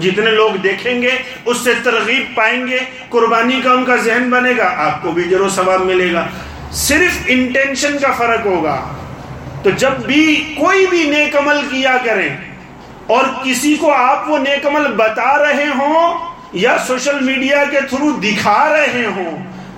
جتنے 0.00 0.30
لوگ 0.30 0.56
دیکھیں 0.56 1.02
گے، 1.02 1.10
اس 1.44 1.56
سے 1.56 1.72
ترغیب 1.82 2.34
پائیں 2.34 2.66
گے، 2.66 2.78
قربانی 3.08 3.60
کا 3.64 3.72
ان 3.72 3.84
کا 3.84 3.96
ذہن 3.96 4.28
بنے 4.30 4.52
گا، 4.58 4.72
آپ 4.76 5.02
کو 5.02 5.12
بھی 5.12 5.22
جرو 5.22 5.48
ثواب 5.48 5.84
ملے 5.84 6.12
گا۔ 6.12 6.26
صرف 6.74 7.18
انٹینشن 7.26 7.98
کا 7.98 8.12
فرق 8.12 8.46
ہوگا۔ 8.46 8.86
تو 9.62 9.70
جب 9.70 9.90
بھی 9.90 10.54
کوئی 10.56 10.86
بھی 10.86 11.10
نیک 11.10 11.36
عمل 11.36 11.60
کیا 11.70 11.96
کریں 12.04 12.36
اور 13.06 13.24
کسی 13.44 13.74
کو 13.74 13.92
آپ 13.92 14.30
وہ 14.30 14.38
نیک 14.38 14.66
عمل 14.66 14.92
بتا 14.92 15.38
رہے 15.38 15.64
ہوں 15.78 16.18
یا 16.52 16.76
سوشل 16.86 17.24
میڈیا 17.24 17.64
کے 17.70 17.80
تھرو 17.80 18.10
دکھا 18.10 18.68
رہے 18.68 19.06
ہوں، 19.06 19.30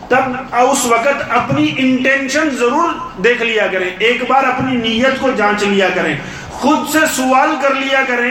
تب 0.08 0.54
اس 0.54 0.86
وقت 0.86 1.22
اپنی 1.28 1.74
انٹینشن 1.76 2.50
ضرور 2.50 2.88
دیکھ 3.20 3.42
لیا 3.42 3.66
کریں۔ 3.66 3.90
ایک 3.98 4.22
بار 4.28 4.44
اپنی 4.44 4.76
نیت 4.76 5.20
کو 5.20 5.30
جانچ 5.36 5.62
لیا 5.62 5.88
کریں۔ 5.94 6.16
خود 6.50 6.88
سے 6.92 6.98
سوال 7.16 7.50
کر 7.62 7.74
لیا 7.74 8.00
کریں 8.08 8.30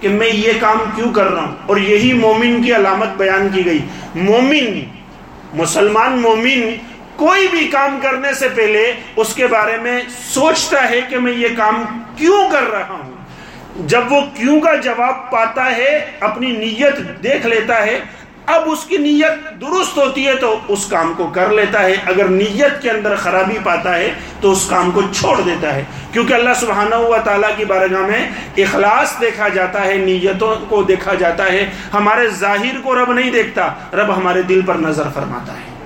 کہ 0.00 0.08
میں 0.08 0.28
یہ 0.28 0.52
کام 0.60 0.78
کیوں 0.96 1.12
کر 1.12 1.30
رہا 1.30 1.42
ہوں؟ 1.42 1.54
اور 1.66 1.76
یہی 1.76 2.12
مومن 2.12 2.62
کی 2.62 2.74
علامت 2.74 3.08
بیان 3.08 3.48
کی 3.54 3.64
گئی۔ 3.64 3.78
مومن، 4.14 4.84
مسلمان 5.52 6.20
مومن 6.20 6.89
کوئی 7.20 7.48
بھی 7.48 7.68
کام 7.68 7.98
کرنے 8.02 8.32
سے 8.32 8.48
پہلے 8.48 8.92
اس 9.16 9.34
کے 9.34 9.46
بارے 9.46 9.76
میں 9.76 10.00
سوچتا 10.34 10.90
ہے 10.90 11.00
کہ 11.00 11.18
میں 11.18 11.32
یہ 11.32 11.48
کام 11.56 12.02
کیوں 12.16 12.50
کر 12.52 12.70
رہا 12.70 12.88
ہوں۔ 12.88 13.12
جب 13.88 14.12
وہ 14.12 14.20
کیوں 14.20 14.60
کا 14.60 14.74
جواب 14.74 15.30
پاتا 15.30 15.76
ہے، 15.76 16.10
اپنی 16.20 16.50
نیت 16.52 17.22
دیکھ 17.22 17.46
لیتا 17.46 17.86
ہے، 17.86 18.00
اب 18.46 18.62
اس 18.66 18.84
کی 18.84 18.96
نیت 18.96 19.60
درست 19.60 19.98
ہوتی 19.98 20.26
ہے 20.26 20.34
تو 20.34 20.58
اس 20.68 20.86
کام 20.86 21.12
کو 21.16 21.26
کر 21.26 21.52
لیتا 21.52 21.82
ہے۔ 21.82 21.94
اگر 22.06 22.24
نیت 22.24 22.82
کے 22.82 22.90
اندر 22.90 23.16
خرابی 23.16 23.58
پاتا 23.64 23.96
ہے 23.96 24.10
تو 24.40 24.52
اس 24.52 24.66
کام 24.70 24.90
کو 24.90 25.02
چھوڑ 25.12 25.40
دیتا 25.40 25.74
ہے۔ 25.74 25.84
کیونکہ 26.12 26.34
اللہ 26.34 26.54
سبحانہ 26.60 26.94
ہوا 26.94 27.18
تعالیٰ 27.18 27.50
کی 27.56 27.64
بارگاہ 27.64 28.00
میں 28.00 28.30
اخلاص 28.56 29.20
دیکھا 29.20 29.48
جاتا 29.48 29.86
ہے، 29.86 29.94
نیتوں 29.94 30.54
کو 30.68 30.82
دیکھا 30.82 31.14
جاتا 31.14 31.52
ہے۔ 31.52 31.70
ہمارے 31.94 32.28
ظاہر 32.28 32.80
کو 32.82 32.94
رب 32.94 33.12
نہیں 33.12 33.30
دیکھتا، 33.30 33.68
رب 33.92 34.16
ہمارے 34.16 34.42
دل 34.42 34.60
پر 34.66 34.74
نظر 34.74 35.08
فرماتا 35.14 35.52
ہے۔ 35.52 35.79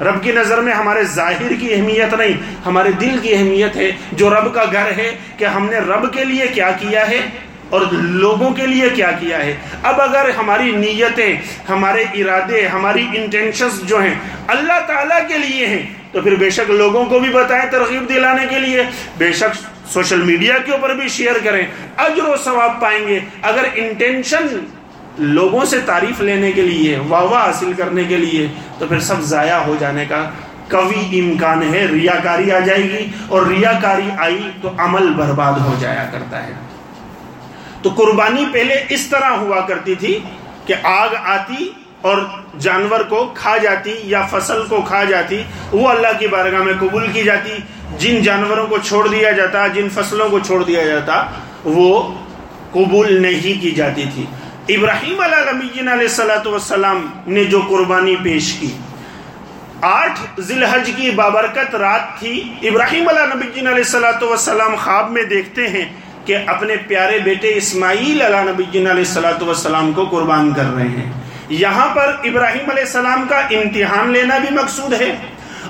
رب 0.00 0.22
کی 0.22 0.32
نظر 0.32 0.60
میں 0.60 0.72
ہمارے 0.72 1.02
ظاہر 1.04 1.52
کی 1.60 1.74
اہمیت 1.74 2.14
نہیں، 2.14 2.32
ہمارے 2.66 2.90
دل 2.90 3.18
کی 3.22 3.34
اہمیت 3.34 3.76
ہے، 3.76 3.90
جو 4.12 4.30
رب 4.30 4.54
کا 4.54 4.64
گھر 4.72 4.90
ہے، 4.96 5.10
کہ 5.36 5.44
ہم 5.44 5.68
نے 5.70 5.78
رب 5.78 6.12
کے 6.12 6.24
لیے 6.24 6.46
کیا 6.46 6.70
کیا 6.70 7.08
ہے 7.10 7.20
اور 7.68 7.80
لوگوں 7.92 8.50
کے 8.50 8.66
لیے 8.66 8.88
کیا 8.94 9.10
کیا 9.10 9.38
ہے۔ 9.44 9.54
اب 9.82 10.00
اگر 10.00 10.30
ہماری 10.38 10.70
نیتیں، 10.70 11.36
ہمارے 11.68 12.04
ارادے، 12.14 12.66
ہماری 12.66 13.06
انٹینشنز 13.14 13.82
جو 13.82 14.02
ہیں 14.02 14.14
اللہ 14.46 14.80
تعالیٰ 14.86 15.20
کے 15.28 15.38
لیے 15.38 15.66
ہیں، 15.66 15.82
تو 16.12 16.20
پھر 16.20 16.34
بے 16.34 16.50
شک 16.50 16.70
لوگوں 16.70 17.04
کو 17.04 17.18
بھی 17.18 17.30
بتائیں 17.30 17.70
ترغیب 17.70 18.08
دلانے 18.08 18.46
کے 18.50 18.58
لیے۔ 18.58 18.82
بے 19.18 19.32
شک 19.32 19.56
سوشل 19.92 20.22
میڈیا 20.22 20.58
کے 20.58 20.72
اوپر 20.72 20.94
بھی 20.94 21.08
شیئر 21.08 21.38
کریں، 21.44 21.64
اجر 21.96 22.28
و 22.28 22.36
ثواب 22.44 22.80
پائیں 22.80 23.06
گے۔ 23.08 23.18
اگر 23.42 23.64
انٹینشن 23.74 24.46
لوگوں 25.18 25.64
سے 25.64 25.80
تعریف 25.80 26.20
لینے 26.20 26.52
کے 26.52 26.62
لیے 26.62 26.98
واہ 27.08 27.22
واہ 27.22 27.46
حاصل 27.46 27.72
کرنے 27.72 28.04
کے 28.04 28.16
لیے، 28.16 28.46
تو 28.78 28.86
پھر 28.86 29.00
سب 29.00 29.20
ضائع 29.20 29.58
ہو 29.58 29.76
جانے 29.78 30.04
کا 30.04 30.30
کبھی 30.68 31.20
امکان 31.20 31.74
ہے، 31.74 31.86
ریاکاری 31.86 32.52
آ 32.52 32.58
جائے 32.58 32.82
گی 32.82 33.06
اور 33.28 33.46
ریاکاری 33.46 34.10
آئی 34.18 34.50
تو 34.62 34.70
عمل 34.78 35.10
برباد 35.10 35.52
ہو 35.52 35.74
جایا 35.80 36.08
کرتا 36.12 36.46
ہے۔ 36.46 36.52
تو 37.82 37.90
قربانی 37.90 38.44
پہلے 38.52 38.74
اس 38.88 39.06
طرح 39.06 39.30
ہوا 39.30 39.60
کرتی 39.60 39.94
تھی 39.94 40.18
کہ 40.66 40.74
آگ 40.82 41.08
آتی 41.22 41.72
اور 42.00 42.18
جانور 42.58 43.00
کو 43.00 43.32
کھا 43.34 43.56
جاتی 43.56 43.94
یا 44.04 44.26
فصل 44.26 44.62
کو 44.68 44.82
کھا 44.82 45.04
جاتی، 45.04 45.42
وہ 45.72 45.88
اللہ 45.88 46.18
کی 46.18 46.26
بارگاہ 46.26 46.62
میں 46.62 46.74
قبول 46.80 47.06
کی 47.12 47.22
جاتی۔ 47.22 47.50
جن 47.98 48.22
جانوروں 48.22 48.66
کو 48.66 48.78
چھوڑ 48.78 49.08
دیا 49.08 49.30
جاتا، 49.30 49.66
جن 49.66 49.88
فصلوں 49.94 50.28
کو 50.28 50.38
چھوڑ 50.38 50.64
دیا 50.64 50.84
جاتا، 50.84 51.24
وہ 51.64 52.14
قبول 52.72 53.22
نہیں 53.22 53.62
کی 53.62 53.70
جاتی 53.70 54.04
تھی۔ 54.14 54.26
ابراہیم 54.70 55.20
علیہ 55.20 55.50
نبی 55.50 55.80
علیہ 55.92 56.08
صلاۃ 56.08 56.46
والسلام 56.46 57.06
نے 57.26 57.44
جو 57.44 57.60
قربانی 57.68 58.16
پیش 58.22 58.52
کی، 58.60 58.70
آٹھ 59.82 60.40
ذی 60.40 60.54
الحج 60.54 60.90
کی 60.96 61.10
بابرکت 61.10 61.74
رات 61.74 62.18
تھی۔ 62.18 62.32
ابراہیم 62.68 63.08
علیہ 63.08 63.34
نبی 63.34 63.66
علیہ 63.68 63.82
صلاۃ 63.82 64.22
والسلام 64.22 64.74
خواب 64.84 65.10
میں 65.12 65.22
دیکھتے 65.30 65.68
ہیں 65.68 65.84
کہ 66.24 66.36
اپنے 66.46 66.76
پیارے 66.88 67.18
بیٹے 67.24 67.54
اسماعیل 67.56 68.22
علیہ 68.22 68.42
نبی 68.50 68.64
علیہ 68.72 68.90
السلاۃ 68.90 69.42
والسلام 69.42 69.92
کو 69.92 70.04
قربان 70.06 70.52
کر 70.54 70.74
رہے 70.74 70.88
ہیں۔ 70.88 71.10
یہاں 71.60 71.88
پر 71.94 72.14
ابراہیم 72.24 72.70
علیہ 72.70 72.82
السلام 72.82 73.26
کا 73.28 73.38
امتحان 73.58 74.12
لینا 74.12 74.38
بھی 74.38 74.54
مقصود 74.54 74.92
ہے۔ 75.00 75.10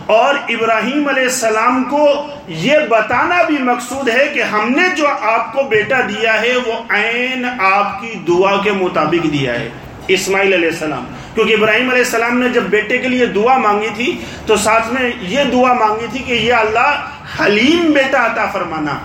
اور 0.08 0.34
ابراہیم 0.48 1.08
علیہ 1.08 1.22
السلام 1.22 1.84
کو 1.84 2.28
یہ 2.48 2.78
بتانا 2.88 3.42
بھی 3.42 3.58
مقصود 3.58 4.08
ہے 4.08 4.28
کہ 4.34 4.42
ہم 4.42 4.72
نے 4.76 4.82
جو 4.96 5.06
آپ 5.20 5.52
کو 5.52 5.62
بیٹا 5.62 6.00
دیا 6.00 6.42
ہے، 6.42 6.52
وہ 6.66 6.72
عین 6.90 7.46
آپ 7.60 8.00
کی 8.00 8.14
دعا 8.28 8.62
کے 8.62 8.72
مطابق 8.72 9.24
دیا 9.24 9.54
ہے، 9.54 9.68
اسماعیل 10.08 10.52
علیہ 10.52 10.68
السلام۔ 10.68 11.04
کیونکہ 11.34 11.52
ابراہیم 11.52 11.90
علیہ 11.90 12.04
السلام 12.04 12.38
نے 12.38 12.48
جب 12.48 12.62
بیٹے 12.62 12.98
کے 12.98 13.08
لیے 13.08 13.26
دعا 13.26 13.56
مانگی 13.56 13.88
تھی، 13.96 14.24
تو 14.46 14.56
ساتھ 14.56 14.92
میں 14.92 15.10
یہ 15.20 15.44
دعا 15.52 15.72
مانگی 15.72 16.06
تھی 16.10 16.18
کہ 16.18 16.32
یہ 16.32 16.54
اللہ 16.54 17.06
حلیم 17.40 17.90
بیٹا 17.92 18.26
عطا 18.26 18.46
فرمانا، 18.46 18.98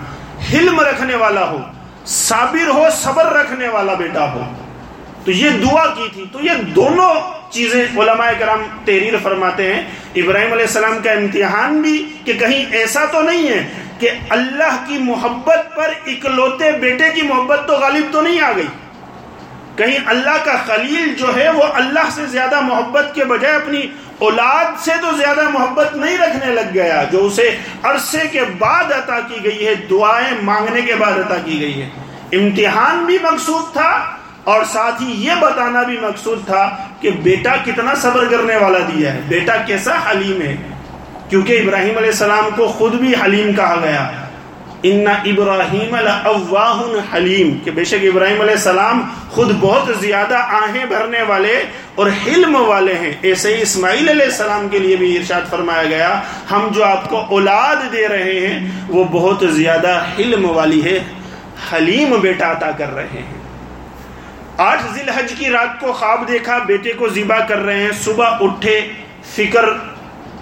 حلم 0.52 0.80
رکھنے 0.80 1.14
والا 1.14 1.50
ہو، 1.50 1.60
صابر 2.06 2.68
ہو، 2.68 2.86
صبر 2.92 3.26
رکھنے 3.26 3.68
والا 3.68 3.94
بیٹا 3.94 4.32
ہو۔ 4.32 4.52
تو 5.24 5.30
یہ 5.30 5.50
دعا 5.50 5.86
کی 5.86 6.08
تھی۔ 6.12 6.24
تو 6.32 6.40
یہ 6.40 6.50
دونوں 6.62 7.14
چیزیں 7.50 7.84
علماء 7.96 8.30
کرام 8.38 8.62
تحریر 8.84 9.14
فرماتے 9.22 9.74
ہیں۔ 9.74 9.82
ابراہیم 10.14 10.52
علیہ 10.52 10.66
السلام 10.66 10.98
کا 11.04 11.12
امتحان 11.12 11.80
بھی 11.82 12.16
کہ 12.24 12.32
کہیں 12.32 12.64
ایسا 12.70 13.04
تو 13.04 13.22
نہیں 13.22 13.48
ہے 13.48 13.68
کہ 13.98 14.10
اللہ 14.30 14.76
کی 14.86 14.98
محبت 14.98 15.74
پر 15.76 15.92
اکلوتے 16.06 16.70
بیٹے 16.72 17.10
کی 17.14 17.22
محبت 17.22 17.60
تو 17.66 17.72
غالب 17.72 18.12
تو 18.12 18.20
نہیں 18.20 18.40
آ 18.40 18.52
گئی۔ 18.56 18.66
کہیں 19.76 19.98
اللہ 20.06 20.44
کا 20.44 20.56
خلیل 20.66 21.14
جو 21.14 21.36
ہے 21.36 21.48
وہ 21.50 21.62
اللہ 21.74 22.10
سے 22.14 22.26
زیادہ 22.26 22.60
محبت 22.60 23.14
کے 23.14 23.24
بجائے 23.24 23.54
اپنی 23.54 23.80
اولاد 24.18 24.64
سے 24.84 24.90
تو 25.00 25.16
زیادہ 25.16 25.48
محبت 25.48 25.96
نہیں 25.96 26.18
رکھنے 26.18 26.52
لگ 26.52 26.74
گیا، 26.74 27.02
جو 27.12 27.24
اسے 27.24 27.56
عرصے 27.82 28.26
کے 28.32 28.44
بعد 28.58 28.92
عطا 28.92 29.20
کی 29.20 29.44
گئی 29.44 29.66
ہے، 29.66 29.74
دعائیں 29.90 30.32
مانگنے 30.42 30.82
کے 30.82 30.94
بعد 30.94 31.12
عطا 31.12 31.36
کی 31.44 31.60
گئی 31.60 31.82
ہے 31.82 31.88
امتحان 32.32 33.04
بھی 33.04 33.18
مقصود 33.22 33.72
تھا 33.72 33.90
اور 34.44 34.64
ساتھ 34.64 35.02
ہی 35.02 35.26
یہ 35.26 35.32
بتانا 35.40 35.82
بھی 35.82 35.98
مقصود 36.00 36.46
تھا 36.46 36.76
کہ 37.00 37.10
بیٹا 37.10 37.56
کتنا 37.64 37.94
صبر 37.94 38.24
کرنے 38.30 38.56
والا 38.56 38.78
دیا 38.78 39.14
ہے۔ 39.14 39.20
بیٹا 39.28 39.56
کیسا 39.56 39.92
حلیم 40.10 40.42
ہے۔ 40.42 40.56
کیونکہ 41.28 41.60
ابراہیم 41.60 41.96
علیہ 41.96 42.10
السلام 42.10 42.48
کو 42.56 42.68
خود 42.68 42.92
بھی 42.94 43.14
حلیم 43.24 43.52
کہا 43.52 43.76
گیا۔ 43.82 44.10
ان 44.82 45.06
ابراہیم 45.06 45.94
حلیم 47.14 47.58
کہ 47.64 47.70
بے 47.70 47.84
شک 47.84 48.04
ابراہیم 48.04 48.40
علیہ 48.40 48.52
السلام 48.52 49.02
خود 49.30 49.50
بہت 49.60 49.90
زیادہ 50.00 50.36
آہیں 50.36 50.86
بھرنے 50.86 51.22
والے 51.22 51.62
اور 51.94 52.06
حلم 52.26 52.56
والے 52.56 52.94
ہیں۔ 52.94 53.12
ایسے 53.22 53.56
ہی 53.56 53.62
اسماعیل 53.62 54.08
علیہ 54.08 54.24
السلام 54.24 54.68
کے 54.68 54.78
لیے 54.78 54.96
بھی 54.96 55.16
ارشاد 55.16 55.50
فرمایا 55.50 55.84
گیا، 55.84 56.20
ہم 56.50 56.68
جو 56.74 56.84
آپ 56.84 57.08
کو 57.08 57.20
اولاد 57.20 57.92
دے 57.92 58.08
رہے 58.08 58.46
ہیں، 58.46 58.68
وہ 58.88 59.04
بہت 59.04 59.44
زیادہ 59.50 60.02
حلم 60.18 60.50
والی 60.50 60.84
ہے، 60.84 61.00
حلیم 61.72 62.20
بیٹا 62.20 62.52
عطا 62.52 62.70
کر 62.70 62.94
رہے 62.94 63.08
ہیں۔ 63.14 63.43
آٹھ 64.56 64.82
ذی 64.94 65.00
الحج 65.00 65.32
کی 65.38 65.50
رات 65.50 65.80
کو 65.80 65.92
خواب 65.92 66.28
دیکھا، 66.28 66.58
بیٹے 66.58 66.92
کو 66.92 67.08
ذبح 67.08 67.38
کر 67.38 67.58
رہے 67.58 67.80
ہیں۔ 67.82 67.90
صبح 68.00 68.36
اٹھے، 68.40 68.80
فکر 69.34 69.64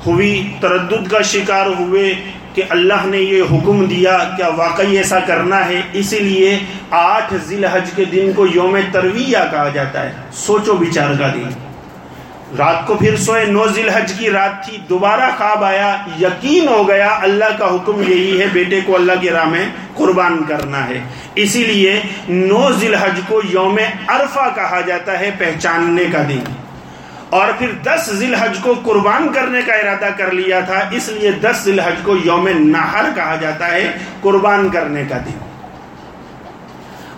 ہوئی، 0.07 0.55
تردد 0.61 1.11
کا 1.11 1.23
شکار 1.23 1.67
ہوئے 1.67 2.15
کہ 2.55 2.63
اللہ 2.69 3.07
نے 3.07 3.19
یہ 3.19 3.43
حکم 3.43 3.85
دیا 3.85 4.19
کیا 4.37 4.49
واقعی 4.49 4.97
ایسا 4.97 5.19
کرنا 5.21 5.69
ہے۔ 5.69 5.81
اسی 5.93 6.19
لیے 6.19 6.59
آٹھ 6.91 7.35
ذی 7.47 7.57
الحج 7.57 7.91
کے 7.97 8.05
دن 8.05 8.33
کو 8.37 8.47
یوم 8.47 8.79
ترویہ 8.93 9.39
کہا 9.51 9.69
جاتا 9.69 10.03
ہے۔ 10.03 10.13
سوچو 10.33 10.75
بچار 10.75 11.15
کا 11.19 11.29
دن۔ 11.29 11.72
رات 12.59 12.87
کو 12.87 12.95
پھر 12.95 13.17
سوئے 13.17 13.45
نو 13.45 13.69
ذی 13.69 13.83
الحج 13.83 14.13
کی 14.19 14.31
رات 14.31 14.65
تھی، 14.65 14.77
دوبارہ 14.89 15.31
خواب 15.39 15.65
آیا، 15.65 15.97
یقین 16.21 16.69
ہو 16.69 16.89
گیا، 16.89 17.09
اللہ 17.09 17.45
کا 17.59 17.75
حکم 17.75 18.03
یہی 18.09 18.41
ہے، 18.41 18.47
بیٹے 18.53 18.81
کو 18.87 18.95
اللہ 18.95 19.13
کی 19.21 19.31
راہ 19.31 19.45
میں 19.45 19.67
قربان 19.95 20.45
کرنا 20.49 20.89
ہے۔ 20.89 21.01
اسی 21.35 21.65
لیے 21.65 22.03
نو 22.29 22.73
ذی 22.73 22.87
الحج 22.87 23.21
کو 23.29 23.41
یوم 23.51 23.79
عرفہ 24.07 24.53
کہا 24.55 24.81
جاتا 24.87 25.21
ہے، 25.21 25.31
پہچاننے 25.39 26.05
کا 26.13 26.23
دن۔ 26.29 26.41
اور 27.31 27.49
پھر 27.59 27.71
دس 27.83 28.11
ذی 28.13 28.27
الحج 28.27 28.59
کو 28.63 28.75
قربان 28.85 29.33
کرنے 29.33 29.61
کا 29.67 29.75
ارادہ 29.75 30.09
کر 30.17 30.31
لیا 30.31 30.61
تھا، 30.61 30.89
اس 30.91 31.09
لیے 31.09 31.31
دس 31.31 31.65
ذی 31.65 31.73
الحج 31.73 31.95
کو 32.03 32.17
یوم 32.25 32.49
نہر 32.49 33.05
کہا 33.15 33.37
جاتا 33.41 33.71
ہے، 33.71 33.93
قربان 34.21 34.69
کرنے 34.69 35.05
کا 35.09 35.19
دن۔ 35.19 35.39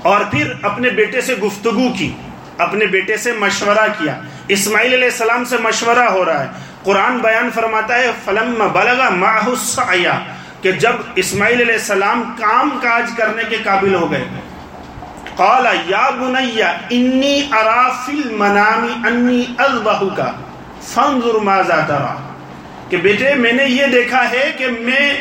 اور 0.03 0.21
پھر 0.31 0.53
اپنے 0.63 0.91
بیٹے 0.91 1.21
سے 1.21 1.35
گفتگو 1.35 1.93
کی، 1.99 2.13
اپنے 2.59 2.87
بیٹے 2.87 3.17
سے 3.17 3.33
مشورہ 3.33 3.87
کیا۔ 3.99 4.21
اسماعیل 4.49 4.95
علیہ 4.95 5.05
السلام 5.05 5.45
سے 5.45 5.57
مشورہ 5.57 5.99
ہو 5.99 6.25
رہا 6.25 6.45
ہے۔ 6.45 6.49
قرآن 6.83 7.19
بیان 7.19 7.51
فرماتا 7.55 7.97
ہے 7.97 8.11
فلم 8.25 8.69
بلغا 8.73 9.09
ماحس 9.09 9.81
کہ 10.63 10.73
جب 10.73 10.93
اسماعیل 11.15 11.61
علیہ 11.61 11.75
السلام 11.75 12.35
کام 12.39 12.79
کاج 12.83 13.11
کرنے 13.17 13.43
کے 13.49 13.57
قابل 13.65 13.95
ہو 13.95 14.11
گئے۔ 14.11 14.25
قال، 15.37 15.67
یا 15.87 16.11
بنیا 16.11 16.73
انی 16.91 17.49
ارا 17.53 17.89
فی 17.89 18.13
المنام 18.25 19.03
انی 19.07 19.45
اذبحک 19.59 20.21
فانظر 20.83 21.35
ماذا 21.35 21.81
ترى۔ 21.87 22.17
کہ 22.89 22.97
بیٹے، 22.97 23.35
میں 23.35 23.53
نے 23.53 23.65
یہ 23.65 23.87
دیکھا 23.87 24.31
ہے 24.31 24.53
کہ 24.59 24.67
میں 24.67 25.15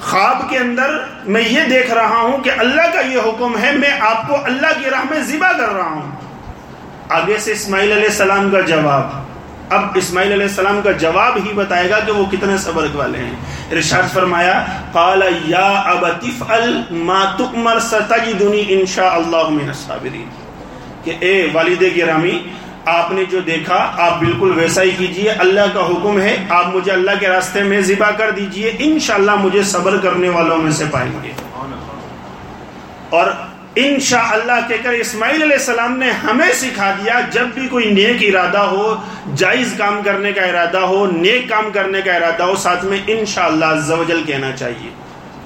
خواب 0.00 0.50
کے 0.50 0.58
اندر 0.58 1.04
میں 1.24 1.42
یہ 1.42 1.60
دیکھ 1.70 1.90
رہا 1.90 2.16
ہوں 2.16 2.38
کہ 2.38 2.50
اللہ 2.58 2.82
کا 2.92 3.00
یہ 3.00 3.18
حکم 3.18 3.58
ہے، 3.58 3.72
میں 3.72 3.90
آپ 4.00 4.28
کو 4.28 4.36
اللہ 4.44 4.84
کی 4.84 4.90
راہ 4.90 5.04
میں 5.10 5.20
ذبح 5.20 5.52
کر 5.52 5.72
رہا 5.72 5.90
ہوں۔ 5.90 6.19
آگے 7.10 7.38
سے 7.38 7.52
اسماعیل 7.52 7.92
علیہ 7.92 8.04
السلام 8.04 8.50
کا 8.50 8.60
جواب۔ 8.60 9.10
اب 9.70 9.84
اسماعیل 9.94 10.32
علیہ 10.32 10.46
السلام 10.46 10.80
کا 10.84 10.92
جواب 10.92 11.36
ہی 11.36 11.52
بتائے 11.52 11.90
گا 11.90 11.98
کہ 11.98 12.12
وہ 12.12 12.24
کتنے 12.30 12.58
صبر 12.58 12.86
والے 12.94 13.18
ہیں۔ 13.18 13.34
ارشاد 13.70 14.14
فرمایا، 14.14 14.64
قال، 14.92 15.22
یا 15.44 15.68
اب 15.68 16.06
تفعل 16.20 16.80
ما 16.90 17.24
تؤمر 17.38 17.78
ستجدنی 17.78 18.64
انشاءاللہ 18.68 19.48
من 19.48 19.68
الصابرین۔ 19.68 20.28
کہ 21.04 21.12
اے 21.20 21.48
والد 21.52 21.82
گرامی، 21.96 22.38
آپ 22.84 23.12
نے 23.12 23.24
جو 23.24 23.40
دیکھا، 23.40 23.92
آپ 23.98 24.18
بالکل 24.18 24.52
ویسا 24.56 24.82
ہی 24.82 24.90
کیجیے، 24.90 25.30
اللہ 25.30 25.60
کا 25.74 25.80
حکم 25.80 26.20
ہے، 26.20 26.36
آپ 26.48 26.68
مجھے 26.68 26.92
اللہ 26.92 27.10
کے 27.20 27.28
راستے 27.28 27.62
میں 27.62 27.80
ذبح 27.80 28.10
کر 28.10 28.30
دیجیے، 28.30 28.72
انشاءاللہ 28.78 29.34
مجھے 29.34 29.62
صبر 29.62 29.98
کرنے 29.98 30.28
والوں 30.28 30.58
میں 30.58 30.70
سے 30.70 30.84
پائیں 30.90 31.12
گے۔ 31.22 31.32
اور 33.10 33.26
انشاءاللہ 33.76 34.52
کہہ 34.68 34.76
کر 34.82 34.92
اسماعیل 34.92 35.42
علیہ 35.42 35.56
السلام 35.56 35.98
نے 35.98 36.10
ہمیں 36.10 36.52
سکھا 36.54 36.94
دیا، 36.98 37.20
جب 37.30 37.46
بھی 37.54 37.68
کوئی 37.68 37.90
نیک 37.90 38.16
ارادہ 38.20 38.58
ہو، 38.58 38.96
جائز 39.36 39.74
کام 39.78 40.02
کرنے 40.04 40.32
کا 40.32 40.42
ارادہ 40.42 40.78
ہو، 40.78 41.06
نیک 41.06 41.48
کام 41.48 41.70
کرنے 41.72 42.00
کا 42.04 42.14
ارادہ 42.14 42.42
ہو، 42.42 42.56
ساتھ 42.56 42.84
میں 42.84 42.98
انشاءاللہ 43.06 43.64
عزوجل 43.64 44.22
کہنا 44.26 44.50
چاہیے۔ 44.52 44.90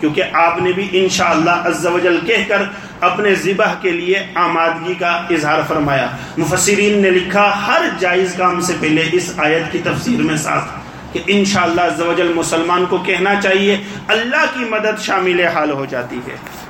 کیونکہ 0.01 0.23
آپ 0.33 0.63
نے 0.63 0.73
بھی 0.73 0.89
انشاءاللہ 0.93 1.51
عزوجل 1.51 2.19
کہہ 2.27 2.45
کر 2.49 2.63
اپنے 3.01 3.35
ذبح 3.35 3.75
کے 3.75 3.91
لیے 3.91 4.27
آمادگی 4.35 4.95
کا 4.95 5.13
اظہار 5.31 5.61
فرمایا۔ 5.69 6.07
مفسرین 6.37 7.03
نے 7.03 7.11
لکھا، 7.11 7.67
ہر 7.67 7.89
جائز 7.99 8.35
کام 8.37 8.61
سے 8.61 8.73
پہلے 8.81 9.09
اس 9.13 9.33
آیت 9.37 9.73
کی 9.73 9.79
تفسیر 9.85 10.23
میں 10.23 10.37
ساتھ 10.37 10.69
کہ 11.13 11.21
انشاءاللہ 11.27 11.81
عزوجل 11.81 12.33
مسلمان 12.35 12.87
کو 12.87 12.99
کہنا 12.99 13.41
چاہیے، 13.41 13.77
اللہ 14.09 14.45
کی 14.55 14.65
مدد 14.65 15.03
شامل 15.03 15.41
حال 15.41 15.71
ہو 15.71 15.85
جاتی 15.85 16.19
ہے۔ 16.29 16.64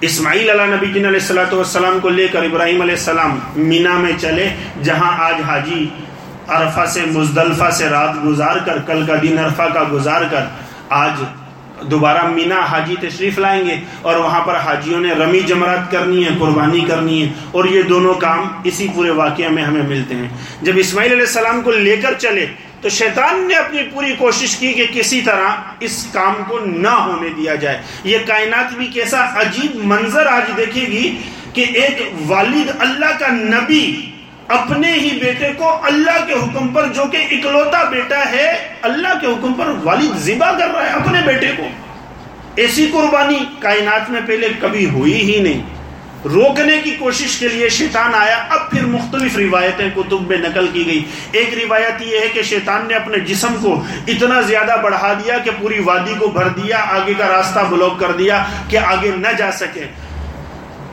اسماعیل 0.00 0.50
علیہ 0.50 0.74
نبی 0.74 0.86
جن 0.86 1.06
علیہ 1.06 1.20
السلۃ 1.20 1.52
والسلام 1.52 1.98
کو 2.02 2.08
لے 2.08 2.26
کر 2.32 2.42
ابراہیم 2.42 2.80
علیہ 2.80 2.94
السلام 2.94 3.38
مینا 3.56 3.96
میں 3.98 4.12
چلے، 4.20 4.48
جہاں 4.82 5.10
آج 5.24 5.40
حاجی 5.46 5.86
عرفہ 6.56 6.84
سے 6.92 7.00
مزدلفہ 7.12 7.70
سے 7.70 7.88
رات 7.88 8.24
گزار 8.24 8.56
کر، 8.66 8.78
کل 8.86 9.04
کا 9.06 9.14
دن 9.22 9.38
عرفہ 9.38 9.68
کا 9.74 9.82
گزار 9.92 10.22
کر، 10.30 10.44
آج 10.98 11.22
دوبارہ 11.90 12.22
مینا 12.28 12.60
حاجی 12.70 12.94
تشریف 13.00 13.38
لائیں 13.38 13.64
گے 13.66 13.74
اور 14.02 14.16
وہاں 14.16 14.40
پر 14.44 14.56
حاجیوں 14.64 15.00
نے 15.00 15.12
رمی 15.14 15.40
جمرات 15.46 15.90
کرنی 15.90 16.24
ہے، 16.24 16.30
قربانی 16.38 16.80
کرنی 16.88 17.22
ہے 17.22 17.28
اور 17.50 17.64
یہ 17.64 17.82
دونوں 17.88 18.14
کام 18.20 18.46
اسی 18.64 18.86
پورے 18.94 19.10
واقعہ 19.18 19.48
میں 19.48 19.64
ہمیں 19.64 19.82
ملتے 19.82 20.14
ہیں۔ 20.14 20.28
جب 20.62 20.74
اسماعیل 20.76 21.12
علیہ 21.12 21.26
السلام 21.26 21.60
کو 21.62 21.70
لے 21.72 21.96
کر 21.96 22.14
چلے 22.18 22.46
تو 22.80 22.88
شیطان 22.88 23.48
نے 23.48 23.54
اپنی 23.54 23.82
پوری 23.82 24.14
کوشش 24.18 24.56
کی 24.56 24.72
کہ 24.72 24.86
کسی 24.92 25.20
طرح 25.20 25.48
اس 25.80 26.06
کام 26.12 26.34
کو 26.48 26.58
نہ 26.58 26.88
ہونے 26.88 27.28
دیا 27.28 27.54
جائے۔ 27.54 27.82
یہ 28.04 28.18
کائنات 28.26 28.74
بھی 28.74 28.86
کیسا 28.86 29.40
عجیب 29.40 29.70
منظر 29.74 30.26
آج 30.26 30.56
دیکھے 30.56 30.80
گی 30.80 31.18
کہ 31.52 31.64
ایک 31.74 32.02
والد 32.26 32.70
اللہ 32.78 33.18
کا 33.18 33.26
نبی 33.28 34.12
اپنے 34.48 34.92
ہی 34.92 35.18
بیٹے 35.20 35.52
کو 35.56 35.84
اللہ 35.84 36.26
کے 36.26 36.32
حکم 36.32 36.68
پر 36.68 36.86
جو 36.86 37.02
کہ 37.12 37.16
اکلوتا 37.16 37.82
بیٹا 37.82 38.30
ہے، 38.30 38.68
اللہ 38.82 39.18
کے 39.20 39.26
حکم 39.26 39.52
پر 39.52 39.64
والد 39.84 40.18
ذبح 40.18 40.58
کر 40.58 40.68
رہا 40.68 40.82
ہے 40.82 40.90
اپنے 40.90 41.20
بیٹے 41.26 41.52
کو۔ 41.56 41.68
ایسی 42.56 42.86
قربانی 42.92 43.38
کائنات 43.58 44.10
میں 44.10 44.20
پہلے 44.26 44.48
کبھی 44.60 44.90
ہوئی 44.90 45.12
ہی 45.12 45.40
نہیں۔ 45.40 45.77
روکنے 46.24 46.78
کی 46.84 46.90
کوشش 46.90 47.36
کے 47.36 47.48
لیے 47.48 47.68
شیطان 47.68 48.14
آیا۔ 48.14 48.36
اب 48.50 48.70
پھر 48.70 48.86
مختلف 48.86 49.36
روایتیں 49.36 49.90
کتب 49.96 50.28
میں 50.28 50.38
نقل 50.38 50.66
کی 50.72 50.86
گئی۔ 50.86 51.04
ایک 51.32 51.54
روایت 51.64 52.02
یہ 52.02 52.18
ہے 52.18 52.28
کہ 52.28 52.42
شیطان 52.42 52.86
نے 52.88 52.94
اپنے 52.94 53.18
جسم 53.18 53.54
کو 53.62 53.82
اتنا 54.06 54.40
زیادہ 54.40 54.76
بڑھا 54.82 55.12
دیا 55.12 55.38
کہ 55.38 55.50
پوری 55.58 55.78
وادی 55.78 56.14
کو 56.18 56.26
بھر 56.26 56.48
دیا، 56.48 56.78
آگے 56.78 57.14
کا 57.18 57.28
راستہ 57.28 57.58
بلاک 57.68 58.00
کر 58.00 58.12
دیا 58.12 58.44
کہ 58.68 58.76
آگے 58.76 59.10
نہ 59.16 59.28
جا 59.38 59.52
سکے۔ 59.52 59.84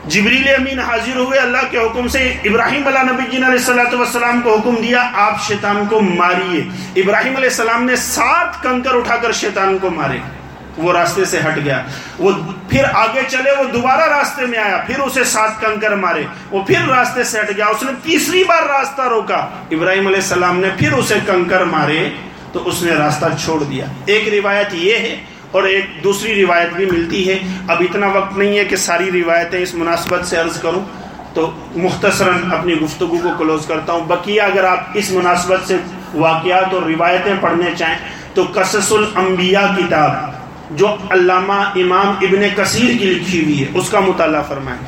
جبریل 0.04 0.48
امین 0.48 0.78
حاضر 0.78 1.16
ہوئے، 1.16 1.38
اللہ 1.38 1.70
کے 1.70 1.78
حکم 1.78 2.08
سے 2.08 2.34
ابراہیم 2.44 2.86
علیہ 2.86 3.12
نبی 3.12 3.22
جین 3.30 3.44
علیہ 3.44 3.58
السلۃ 3.58 3.94
والسلام 3.94 4.40
کو 4.40 4.56
حکم 4.56 4.74
دیا، 4.82 5.10
آپ 5.14 5.42
شیطان 5.48 5.84
کو 5.90 6.00
ماریے۔ 6.00 6.62
ابراہیم 7.02 7.36
علیہ 7.36 7.48
السلام 7.48 7.84
نے 7.84 7.96
سات 7.96 8.62
کنکر 8.62 8.94
اٹھا 8.94 9.16
کر 9.16 9.32
شیطان 9.32 9.78
کو 9.78 9.90
مارے۔ 9.90 10.18
وہ 10.76 10.92
راستے 10.92 11.24
سے 11.24 11.38
ہٹ 11.38 11.56
گیا۔ 11.64 11.82
وہ 12.18 12.32
پھر 12.68 12.84
آگے 12.92 13.20
چلے، 13.28 13.50
وہ 13.50 13.64
دوبارہ 13.64 14.00
راستے 14.00 14.46
میں 14.46 14.58
آیا، 14.58 14.76
پھر 14.86 14.98
اسے 14.98 15.24
سات 15.24 15.60
کنکر 15.60 15.94
مارے، 15.94 16.22
وہ 16.50 16.62
پھر 16.62 16.88
راستے 16.88 17.24
سے 17.24 17.40
ہٹ 17.40 17.56
گیا۔ 17.56 17.66
اس 17.66 17.82
نے 17.82 17.92
تیسری 18.02 18.44
بار 18.44 18.62
راستہ 18.62 19.02
روکا۔ 19.02 19.48
ابراہیم 19.70 20.06
علیہ 20.06 20.16
السلام 20.16 20.60
نے 20.60 20.68
پھر 20.78 20.92
اسے 20.92 21.14
کنکر 21.26 21.64
مارے، 21.64 22.08
تو 22.52 22.68
اس 22.68 22.82
نے 22.82 22.92
راستہ 22.92 23.26
چھوڑ 23.44 23.62
دیا۔ 23.62 23.84
ایک 24.06 24.28
روایت 24.32 24.66
یہ 24.72 24.96
ہے 24.96 25.16
اور 25.50 25.62
ایک 25.62 26.04
دوسری 26.04 26.46
روایت 26.46 26.68
بھی 26.76 26.86
ملتی 26.86 27.30
ہے۔ 27.30 27.38
اب 27.68 27.76
اتنا 27.80 28.06
وقت 28.06 28.38
نہیں 28.38 28.58
ہے 28.58 28.64
کہ 28.64 28.76
ساری 28.76 29.22
روایتیں 29.22 29.62
اس 29.62 29.74
مناسبت 29.74 30.26
سے 30.26 30.36
عرض 30.36 30.60
کروں۔ 30.60 30.80
تو 31.34 31.50
مختصراً 31.76 32.52
اپنی 32.52 32.74
گفتگو 32.74 33.18
کو 33.22 33.28
کلوز 33.38 33.66
کرتا 33.66 33.92
ہوں۔ 33.92 34.00
بقیہ 34.00 34.42
اگر 34.42 34.64
آپ 34.64 34.78
اس 34.94 35.10
مناسبت 35.10 35.68
سے 35.68 35.76
واقعات 36.14 36.74
اور 36.74 36.82
روایتیں 36.82 37.34
پڑھنے 37.40 37.70
چاہیں 37.78 37.98
تو 38.34 38.44
قصص 38.54 38.92
الانبیاء 38.92 39.76
کتاب۔ 39.78 40.35
جو 40.70 40.96
علامہ 41.10 41.62
امام 41.76 42.14
ابن 42.22 42.42
کثیر 42.56 42.96
کی 42.98 43.04
لکھی 43.04 43.42
ہوئی 43.44 43.60
ہے، 43.60 43.70
اس 43.74 43.88
کا 43.88 44.00
مطالعہ 44.00 44.42
فرمائیں۔ 44.48 44.78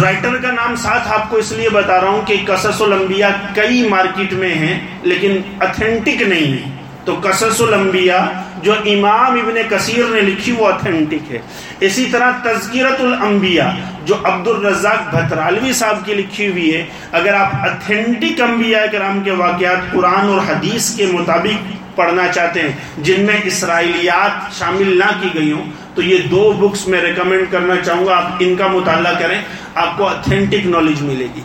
رائٹر 0.00 0.36
کا 0.42 0.50
نام 0.52 0.74
ساتھ 0.76 1.08
آپ 1.12 1.30
کو 1.30 1.36
اس 1.36 1.52
لیے 1.52 1.68
بتا 1.68 2.00
رہا 2.00 2.08
ہوں 2.08 2.26
کہ 2.26 2.36
قصص 2.46 2.82
الانبیاء 2.82 3.30
کئی 3.54 3.88
مارکیٹ 3.88 4.32
میں 4.32 4.54
ہیں، 4.54 4.78
لیکن 5.02 5.40
اتھینٹک 5.60 6.22
نہیں 6.22 6.52
ہے 6.52 6.70
تو 7.04 7.16
قصص 7.22 7.60
الانبیاء 7.60 8.20
جو 8.62 8.72
امام 8.72 9.32
ابن 9.32 9.54
کثیر 9.68 10.04
نے 10.10 10.20
لکھی 10.20 10.52
وہ 10.52 10.66
اتھینٹک 10.66 11.32
ہے۔ 11.32 11.38
اسی 11.80 12.06
طرح 12.12 12.30
تذکیرت 12.42 13.00
الانبیاء، 13.00 13.68
جو 14.04 14.14
عبد 14.24 14.48
الرزاق 14.48 15.14
بھترالوی 15.14 15.72
صاحب 15.72 15.98
کی 16.04 16.14
لکھی 16.14 16.50
ہوئی 16.50 16.74
ہے۔ 16.74 16.86
اگر 17.12 17.34
آپ 17.34 17.50
اتھینٹک 17.52 18.40
انبیاء 18.40 18.86
کرام 18.92 19.20
کے 19.20 19.30
واقعات 19.30 19.92
قرآن 19.92 20.28
اور 20.28 20.38
حدیث 20.48 20.96
کے 20.96 21.06
مطابق 21.06 21.80
پڑھنا 21.96 22.28
چاہتے 22.28 22.60
ہیں، 22.60 22.72
جن 22.98 23.20
میں 23.20 23.40
اسرائیلیات 23.44 24.58
شامل 24.58 24.98
نہ 24.98 25.10
کی 25.20 25.28
گئی 25.34 25.52
ہوں، 25.52 25.70
تو 25.94 26.02
یہ 26.02 26.18
دو 26.18 26.52
بکس 26.52 26.88
میں 26.88 27.00
ریکمینڈ 27.00 27.46
کرنا 27.50 27.74
چاہوں 27.84 28.06
گا۔ 28.06 28.16
آپ 28.16 28.32
ان 28.40 28.56
کا 28.56 28.66
مطالعہ 28.66 29.14
کریں، 29.18 29.42
آپ 29.74 29.96
کو 29.96 30.08
اتھینٹک 30.08 30.66
نالج 30.66 31.02
ملے 31.02 31.26
گی۔ 31.34 31.40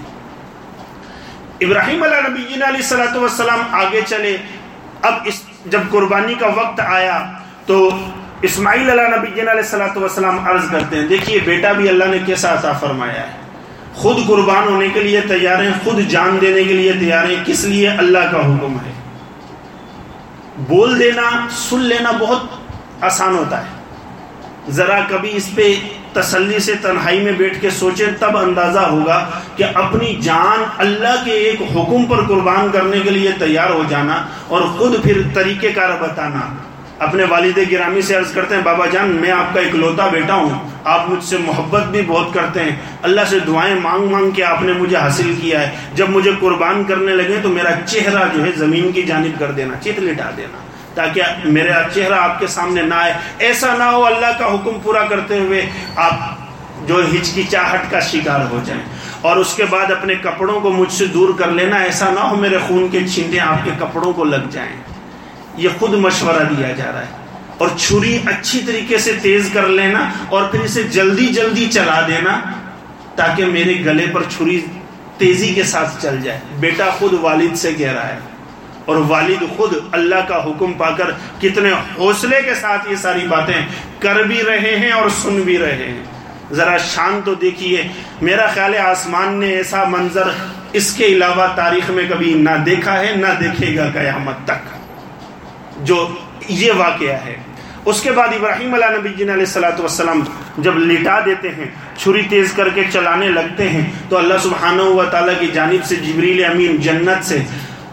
ابراہیم 1.65 2.03
علیہ 2.03 2.27
نبی 2.27 2.53
علیہ 2.53 2.65
السلام 2.65 3.17
والسلام 3.17 3.59
آگے 3.71 4.01
چلے۔ 4.07 4.37
اب 5.01 5.13
اس 5.25 5.41
جب 5.65 5.79
قربانی 5.91 6.33
کا 6.33 6.47
وقت 6.47 6.79
آیا 6.79 7.31
تو 7.65 7.89
اسماعیل 8.41 8.89
علیہ 8.89 9.15
نبی 9.15 9.41
علیہ 9.41 9.51
السلام 9.51 9.97
والسلام 9.97 10.47
عرض 10.47 10.71
کرتے 10.71 10.95
ہیں، 10.95 11.07
دیکھیے 11.07 11.39
بیٹا 11.39 11.71
بھی 11.71 11.89
اللہ 11.89 12.03
نے 12.03 12.17
کیسا 12.25 12.53
عطا 12.53 12.71
فرمایا 12.71 13.13
ہے۔ 13.13 13.31
خود 13.93 14.17
قربان 14.27 14.67
ہونے 14.67 14.87
کے 14.93 15.03
لیے 15.03 15.21
تیار 15.21 15.63
ہیں، 15.63 15.71
خود 15.83 15.99
جان 15.99 16.37
دینے 16.41 16.63
کے 16.63 16.73
لیے 16.73 16.93
تیار 16.93 17.23
ہیں، 17.23 17.45
کس 17.45 17.63
لیے؟ 17.63 17.89
اللہ 17.89 18.19
کا 18.31 18.37
حکم 18.37 18.77
ہے۔ 18.85 18.91
بول 20.57 20.99
دینا، 20.99 21.47
سن 21.49 21.79
لینا 21.79 22.11
بہت 22.11 22.43
آسان 23.01 23.35
ہوتا 23.35 23.61
ہے۔ 23.61 23.67
ذرا 24.69 24.99
کبھی 25.09 25.35
اس 25.35 25.49
پہ 25.55 25.75
تسلی 26.15 26.59
سے 26.59 26.73
تنہائی 26.81 27.19
میں 27.19 27.31
بیٹھ 27.31 27.61
کے 27.61 27.69
سوچیں 27.69 28.07
تب 28.19 28.37
اندازہ 28.37 28.79
ہوگا 28.79 29.29
کہ 29.55 29.65
اپنی 29.73 30.15
جان 30.15 30.63
اللہ 30.77 31.25
کے 31.25 31.31
ایک 31.31 31.61
حکم 31.61 32.05
پر 32.05 32.17
قربان 32.17 32.67
کرنے 32.73 32.99
کے 32.99 33.09
لیے 33.09 33.31
تیار 33.39 33.69
ہو 33.69 33.83
جانا 33.89 34.25
اور 34.47 34.61
خود 34.61 35.03
پھر 35.03 35.21
طریقے 35.33 35.71
کار 35.71 35.89
بتانا۔ 35.99 36.53
اپنے 36.99 37.23
والد 37.23 37.59
گرامی 37.71 38.01
سے 38.01 38.15
عرض 38.15 38.31
کرتے 38.31 38.55
ہیں، 38.55 38.61
بابا 38.63 38.85
جان، 38.85 39.07
میں 39.07 39.31
آپ 39.31 39.53
کا 39.53 39.59
اکلوتا 39.59 40.07
بیٹا 40.07 40.33
ہوں، 40.33 40.69
آپ 40.83 41.09
مجھ 41.09 41.23
سے 41.23 41.37
محبت 41.37 41.83
بھی 41.83 42.01
بہت 42.07 42.33
کرتے 42.33 42.59
ہیں۔ 42.59 42.75
اللہ 43.01 43.21
سے 43.29 43.39
دعائیں 43.39 43.75
مانگ 43.75 44.07
مانگ 44.11 44.31
کے 44.31 44.43
آپ 44.43 44.61
نے 44.61 44.73
مجھے 44.73 44.97
حاصل 44.97 45.33
کیا 45.41 45.61
ہے۔ 45.61 45.75
جب 45.93 46.09
مجھے 46.09 46.31
قربان 46.39 46.83
کرنے 46.83 47.11
لگے 47.11 47.37
تو 47.43 47.49
میرا 47.49 47.69
چہرہ 47.85 48.23
جو 48.33 48.45
ہے 48.45 48.51
زمین 48.57 48.91
کی 48.91 49.01
جانب 49.01 49.39
کر 49.39 49.51
دینا 49.51 49.73
چت 49.81 49.99
لٹا 49.99 50.29
دینا۔ 50.37 50.57
تاکہ 50.95 51.21
میرا 51.43 51.81
چہرہ 51.93 52.13
آپ 52.13 52.39
کے 52.39 52.47
سامنے 52.47 52.81
نہ 52.81 52.95
آئے۔ 52.95 53.13
ایسا 53.39 53.75
نہ 53.77 53.83
ہو 53.83 54.05
اللہ 54.05 54.39
کا 54.39 54.53
حکم 54.53 54.79
پورا 54.83 55.05
کرتے 55.05 55.39
ہوئے 55.39 55.65
آپ 55.95 56.13
جو 56.87 56.99
ہچکچاہٹ 56.99 57.91
کا 57.91 57.99
شکار 57.99 58.39
ہو 58.51 58.61
جائیں۔ 58.65 58.81
اور 59.21 59.37
اس 59.37 59.53
کے 59.53 59.65
بعد 59.65 59.91
اپنے 59.91 60.15
کپڑوں 60.15 60.61
کو 60.61 60.71
مجھ 60.71 60.91
سے 60.91 61.05
دور 61.05 61.29
کر 61.37 61.47
لینا، 61.47 61.75
ایسا 61.75 62.09
نہ 62.09 62.19
ہو 62.19 62.35
میرے 62.35 62.57
خون 62.67 62.87
کے 62.91 63.07
چھینٹے 63.07 63.39
آپ 63.39 63.65
کے 63.65 63.71
کپڑوں 63.79 64.13
کو 64.13 64.23
لگ 64.23 64.49
جائیں۔ 64.51 64.75
یہ 65.57 65.69
خود 65.79 65.93
مشورہ 65.93 66.43
دیا 66.43 66.71
جا 66.71 66.91
رہا 66.93 67.01
ہے۔ 67.01 67.25
اور 67.57 67.67
چھری 67.77 68.19
اچھی 68.25 68.61
طریقے 68.67 68.97
سے 68.97 69.13
تیز 69.21 69.49
کر 69.53 69.67
لینا 69.67 70.09
اور 70.29 70.43
پھر 70.43 70.59
اسے 70.59 70.83
جلدی 70.83 71.27
جلدی 71.27 71.69
چلا 71.71 72.01
دینا 72.07 72.39
تاکہ 73.15 73.45
میرے 73.45 73.85
گلے 73.85 74.05
پر 74.13 74.21
چھری 74.23 74.65
تیزی 75.17 75.53
کے 75.53 75.63
ساتھ 75.63 76.01
چل 76.01 76.21
جائے۔ 76.21 76.39
بیٹا 76.59 76.89
خود 76.89 77.13
والد 77.13 77.55
سے 77.55 77.73
کہہ 77.73 77.91
رہا 77.91 78.07
ہے۔ 78.07 78.19
اور 78.85 78.95
والد 78.95 79.57
خود 79.57 79.73
اللہ 79.91 80.15
کا 80.27 80.43
حکم 80.43 80.73
پا 80.73 80.91
کر 80.91 81.11
کتنے 81.41 81.71
حوصلے 81.97 82.41
کے 82.41 82.55
ساتھ 82.55 82.91
یہ 82.91 82.95
ساری 82.95 83.27
باتیں 83.27 83.65
کر 83.99 84.15
بھی 84.15 84.43
رہے 84.43 84.75
ہیں 84.75 84.91
اور 84.91 85.09
سن 85.09 85.41
بھی 85.41 85.57
رہے 85.57 85.75
ہیں۔ 85.75 86.03
ذرا 86.51 86.77
شان 86.77 87.21
تو 87.25 87.33
دیکھیے۔ 87.33 87.87
میرا 88.21 88.47
خیال 88.47 88.73
ہے 88.73 88.79
آسمان 88.79 89.33
نے 89.33 89.49
ایسا 89.49 89.83
منظر 89.83 90.29
اس 90.73 90.93
کے 90.93 91.05
علاوہ 91.05 91.47
تاریخ 91.55 91.89
میں 91.89 92.03
کبھی 92.09 92.33
نہ 92.33 92.49
دیکھا 92.65 92.99
ہے، 92.99 93.13
نہ 93.15 93.27
دیکھے 93.39 93.75
گا 93.75 93.89
قیامت 93.93 94.47
تک۔ 94.47 94.75
جو 95.85 96.07
یہ 96.47 96.71
واقعہ 96.77 97.15
ہے۔ 97.25 97.35
اس 97.85 98.01
کے 98.01 98.11
بعد 98.11 98.27
ابراہیم 98.27 98.73
علیہ 98.73 98.97
نبی 98.97 99.09
جن 99.09 99.29
علیہ 99.29 99.45
السلاۃ 99.45 99.79
والسلام 99.79 100.23
جب 100.57 100.77
لٹا 100.77 101.19
دیتے 101.25 101.49
ہیں، 101.49 101.65
چھری 101.97 102.21
تیز 102.29 102.53
کر 102.55 102.69
کے 102.69 102.83
چلانے 102.93 103.29
لگتے 103.29 103.69
ہیں، 103.69 103.89
تو 104.09 104.17
اللہ 104.17 104.33
سبحانہ 104.43 104.81
و 104.81 105.03
تعالیٰ 105.11 105.33
کی 105.39 105.47
جانب 105.47 105.85
سے 105.85 105.95
جبریل 105.95 106.45
امین 106.45 106.77
جنت 106.77 107.25
سے 107.25 107.39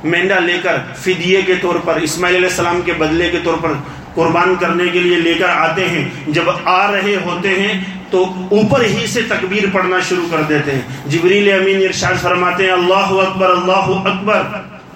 مینڈا 0.05 0.39
لے 0.39 0.59
کر 0.63 0.77
فدیے 0.97 1.43
کے 1.43 1.55
طور 1.61 1.75
پر، 1.75 1.95
اسماعیل 1.95 2.37
علیہ 2.37 2.49
السلام 2.49 2.81
کے 2.85 2.93
بدلے 2.93 3.31
کے 3.31 3.39
طور 3.45 3.55
پر 3.63 3.73
قربان 4.15 4.55
کرنے 4.61 4.89
کے 4.93 4.99
لیے 4.99 5.17
لے 5.17 5.35
کر 5.35 5.49
آتے 5.49 5.89
ہیں۔ 5.89 6.09
جب 6.27 6.51
آ 6.65 6.93
رہے 6.93 7.17
ہوتے 7.25 7.49
ہیں 7.49 7.81
تو 8.11 8.25
اوپر 8.51 8.85
ہی 8.85 9.07
سے 9.07 9.21
تکبیر 9.29 9.65
پڑھنا 9.73 10.01
شروع 10.09 10.27
کر 10.31 10.43
دیتے 10.49 10.73
ہیں۔ 10.73 10.81
جبریل 11.07 11.53
امین 11.53 11.77
ارشاد 11.77 12.23
فرماتے 12.23 12.65
ہیں، 12.65 12.73
اللہ 12.73 13.13
اکبر 13.21 13.51
اللہ 13.51 14.09
اکبر۔ 14.09 14.43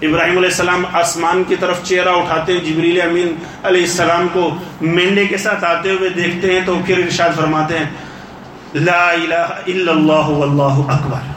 ابراہیم 0.03 0.37
علیہ 0.37 0.49
السلام 0.49 0.85
آسمان 0.92 1.42
کی 1.49 1.57
طرف 1.61 1.83
چہرہ 1.85 2.09
اٹھاتے 2.09 2.53
ہیں۔ 2.53 2.61
جبریل 2.61 3.01
امین 3.03 3.35
علیہ 3.62 3.81
السلام 3.81 4.27
کو 4.33 4.49
مینڈے 4.81 5.27
کے 5.27 5.37
ساتھ 5.37 5.64
آتے 5.64 5.90
ہوئے 5.90 6.09
دیکھتے 6.09 6.53
ہیں 6.53 6.61
تو 6.66 6.79
پھر 6.87 6.99
ارشاد 6.99 7.37
فرماتے 7.37 7.79
ہیں، 7.79 7.85
لا 8.75 9.11
الہ 9.11 9.47
الا 9.66 9.92
اللہ 9.92 10.29
واللہ 10.31 10.90
اکبر۔ 10.90 11.33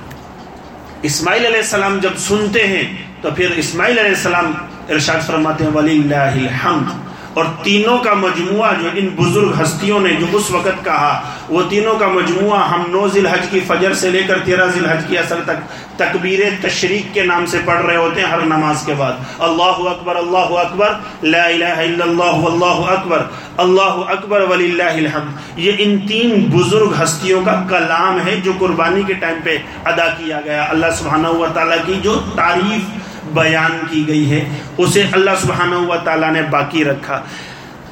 اسماعیل 1.02 1.46
علیہ 1.46 1.58
السلام 1.58 1.98
جب 2.00 2.18
سنتے 2.18 2.68
ہیں 2.68 2.84
تو 3.22 3.30
پھر 3.36 3.52
اسماعیل 3.52 4.00
علیہ 4.00 4.10
السلام 4.10 4.52
ارشاد 4.90 5.28
فرماتے 5.28 5.64
ہیں 5.64 5.72
ولی 5.72 5.98
اللہ 5.98 6.42
الحمد. 6.46 6.98
اور 7.34 7.46
تینوں 7.64 7.98
کا 7.98 8.14
مجموعہ 8.14 8.72
جو 8.82 8.90
ان 8.94 9.08
بزرگ 9.16 9.62
ہستیوں 9.62 10.00
نے 10.00 10.14
جو 10.20 10.26
اس 10.32 10.52
وقت 10.52 10.86
کہا، 10.86 11.22
وہ 11.50 11.62
تینوں 11.70 12.00
کا 12.00 12.08
مجموعہ 12.08 12.70
ہم 12.70 12.84
نو 12.92 13.08
ذی 13.08 13.20
الحج 13.20 13.46
کی 13.50 13.60
فجر 13.68 13.94
سے 13.94 14.10
لے 14.10 14.24
کر 14.28 14.40
تیرہ 14.46 14.66
ذی 14.68 14.80
الحج 14.80 15.04
کی 15.08 15.18
اثر 15.18 15.42
تک 15.46 15.60
تکبیر 15.98 16.40
تشریق 16.62 17.14
کے 17.14 17.24
نام 17.24 17.46
سے 17.46 17.60
پڑھ 17.66 17.86
رہے 17.86 17.96
ہوتے 17.96 18.22
ہیں 18.22 18.28
ہر 18.28 18.42
نماز 18.46 18.86
کے 18.86 18.94
بعد۔ 18.98 19.14
اللہ 19.40 19.80
اکبر 19.90 20.16
اللہ 20.16 20.56
اکبر، 20.60 20.94
لا 21.24 21.46
الہ 21.46 21.78
الا 21.86 22.04
اللہ، 22.06 22.40
واللہ 22.44 22.92
اکبر، 22.92 23.24
اللہ 23.58 24.02
اکبر 24.08 24.42
ولی 24.42 24.72
اللہ 24.72 24.98
الحمد۔ 24.98 25.60
یہ 25.60 25.72
ان 25.78 25.98
تین 26.08 26.46
بزرگ 26.52 27.04
ہستیوں 27.04 27.42
کا 27.46 27.64
کلام 27.70 28.20
ہے 28.28 28.36
جو 28.44 28.52
قربانی 28.60 29.04
کے 29.08 29.14
ٹائم 29.14 29.38
پہ 29.44 29.58
ادا 29.86 30.08
کیا 30.18 30.40
گیا۔ 30.46 30.66
اللہ 30.70 30.96
سبحانہ 30.98 31.28
و 31.28 31.46
تعالیٰ 31.54 31.78
کی 31.86 32.00
جو 32.04 32.20
تعریف 32.36 32.98
بیان 33.34 33.80
کی 33.90 34.08
گئی 34.08 34.32
ہے۔ 34.32 34.50
اسے 34.78 35.04
اللہ 35.12 35.32
سبحانہ 35.42 35.76
ہوا 35.76 35.96
تعالیٰ 35.96 36.32
نے 36.32 36.42
باقی 36.42 36.84
رکھا۔ 36.84 37.22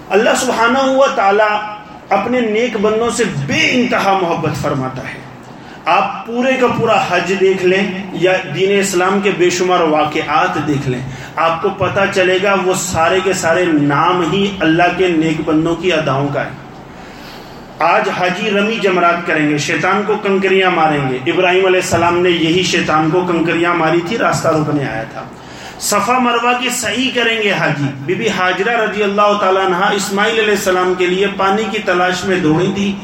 اللہ 0.10 0.30
سبحانہ 0.40 0.78
ہوا 0.78 1.08
تعالیٰ 1.16 1.62
اپنے 2.10 2.40
نیک 2.40 2.78
بندوں 2.78 3.10
سے 3.10 3.24
بے 3.46 3.72
انتہا 3.72 4.18
محبت 4.22 4.62
فرماتا 4.62 5.02
ہے۔ 5.02 5.28
آپ 5.86 6.26
پورے 6.26 6.54
کا 6.54 6.68
پورا 6.68 7.04
حج 7.10 7.34
دیکھ 7.40 7.66
لیں 7.66 7.88
یا 8.14 8.32
دین 8.56 8.80
اسلام 8.80 9.20
کے 9.24 9.32
بے 9.38 9.50
شمار 9.50 9.80
واقعات 9.80 10.68
دیکھ 10.68 10.90
لیں، 10.90 11.00
آپ 11.36 11.62
کو 11.62 11.70
پتا 11.70 12.06
چلے 12.14 12.38
گا 12.44 12.56
وہ 12.66 12.74
سارے 12.74 13.20
کے 13.24 13.34
سارے 13.34 13.66
نام 13.66 14.32
ہی 14.32 14.52
اللہ 14.60 14.84
کے 14.98 15.08
نیک 15.08 15.42
بندوں 15.46 15.76
کی 15.76 15.94
اداؤں 15.94 16.28
کا 16.34 16.46
ہے۔ 16.46 16.67
آج 17.80 18.10
حاجی 18.10 18.52
رمی 18.52 18.76
جمرات 18.76 19.28
کریں 19.28 19.50
گے، 19.50 19.58
شیطان 19.58 20.02
کو 20.08 20.16
کنکریاں 20.24 20.72
ماریں 20.72 21.10
گے۔ 21.10 21.32
ابراہیم 21.32 21.66
علیہ 21.66 21.80
السلام 21.80 22.20
نے 22.20 22.30
یہی 22.30 22.64
شیطان 22.64 23.10
کو 23.10 23.22
کنکریاں 23.22 23.74
ماری 23.74 24.02
تھی، 24.08 24.18
راستہ 24.18 24.48
روکنے 24.48 24.86
آیا 24.86 25.04
تھا۔ 25.04 25.24
صفا 25.80 26.20
مروا 26.20 26.54
کی 26.54 26.70
صحیح 26.70 27.10
کریں 27.16 27.42
گے 27.44 27.52
حاجی۔ 27.52 27.84
بی 28.06 28.16
بی 28.16 28.30
حاجرہ 28.30 28.82
رضی 28.82 29.04
اللہ 29.04 29.38
تعالیٰ 29.42 29.66
عنہ 29.66 29.86
اسماعیل 29.94 30.40
علیہ 30.40 30.52
السلام 30.52 30.94
کے 30.98 31.06
لیے 31.06 31.28
پانی 31.38 31.64
کی 31.72 31.80
تلاش 31.80 32.26
میں 32.26 32.40
دوڑی 32.40 32.72
تھی۔ 32.76 32.96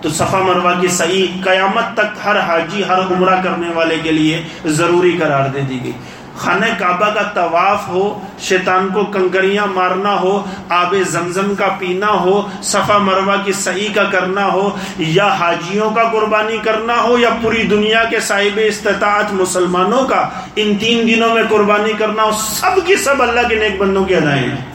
تو 0.00 0.08
صفا 0.08 0.38
مروا 0.38 0.72
کی 0.80 0.88
صحیح 0.88 1.26
قیامت 1.44 1.94
تک 1.94 2.18
ہر 2.24 2.38
حاجی 2.38 2.82
ہر 2.88 2.98
عمرہ 2.98 3.42
کرنے 3.42 3.68
والے 3.74 3.96
کے 4.02 4.12
لیے 4.12 4.42
ضروری 4.64 5.16
قرار 5.20 5.48
دے 5.48 5.60
دی 5.60 5.80
گئی۔ 5.84 5.92
خانہ 6.40 6.66
کعبہ 6.78 7.08
کا 7.14 7.22
طواف 7.34 7.88
ہو، 7.88 8.02
شیطان 8.38 8.88
کو 8.94 9.04
کنکریاں 9.04 9.66
مارنا 9.66 10.14
ہو، 10.20 10.32
آب 10.68 10.94
زمزم 11.10 11.54
کا 11.54 11.68
پینا 11.78 12.10
ہو، 12.20 12.40
صفا 12.62 12.98
مروا 12.98 13.36
کی 13.44 13.52
صحیح 13.52 13.88
کا 13.94 14.04
کرنا 14.12 14.46
ہو، 14.52 14.68
یا 14.98 15.26
حاجیوں 15.40 15.90
کا 15.90 16.08
قربانی 16.12 16.58
کرنا 16.64 17.00
ہو، 17.02 17.18
یا 17.18 17.30
پوری 17.42 17.62
دنیا 17.70 18.04
کے 18.10 18.20
صاحب 18.20 18.60
استطاعت 18.64 19.32
مسلمانوں 19.32 20.06
کا، 20.08 20.28
ان 20.56 20.76
تین 20.80 21.06
دنوں 21.08 21.34
میں 21.34 21.42
قربانی 21.48 21.92
کرنا 21.98 22.22
ہو، 22.22 22.30
سب 22.40 22.86
کی 22.86 22.96
سب 22.96 23.22
اللہ 23.22 23.48
کے 23.48 23.54
نیک 23.54 23.78
بندوں 23.78 24.04
کی 24.04 24.14
ادائیں 24.14 24.42
ہیں 24.42 24.69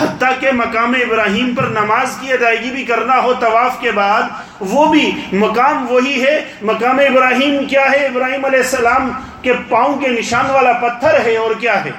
حتیٰ 0.00 0.32
کہ 0.40 0.52
مقام 0.52 0.94
ابراہیم 0.94 1.54
پر 1.54 1.62
نماز 1.62 2.16
کی 2.20 2.32
ادائیگی 2.32 2.70
بھی 2.70 2.84
کرنا 2.84 3.22
ہو 3.22 3.32
طواف 3.40 3.80
کے 3.80 3.90
بعد، 3.90 4.22
وہ 4.60 4.92
بھی 4.92 5.20
مقام 5.32 5.90
وہی 5.90 6.24
ہے۔ 6.24 6.44
مقام 6.62 6.98
ابراہیم 6.98 7.66
کیا 7.66 7.90
ہے؟ 7.90 8.06
ابراہیم 8.06 8.44
علیہ 8.44 8.58
السلام 8.58 9.12
کے 9.42 9.52
پاؤں 9.68 9.98
کے 9.98 10.08
نشان 10.08 10.50
والا 10.50 10.72
پتھر 10.72 11.26
ہے 11.26 11.36
اور 11.36 11.50
کیا 11.60 11.84
ہے؟ 11.84 11.90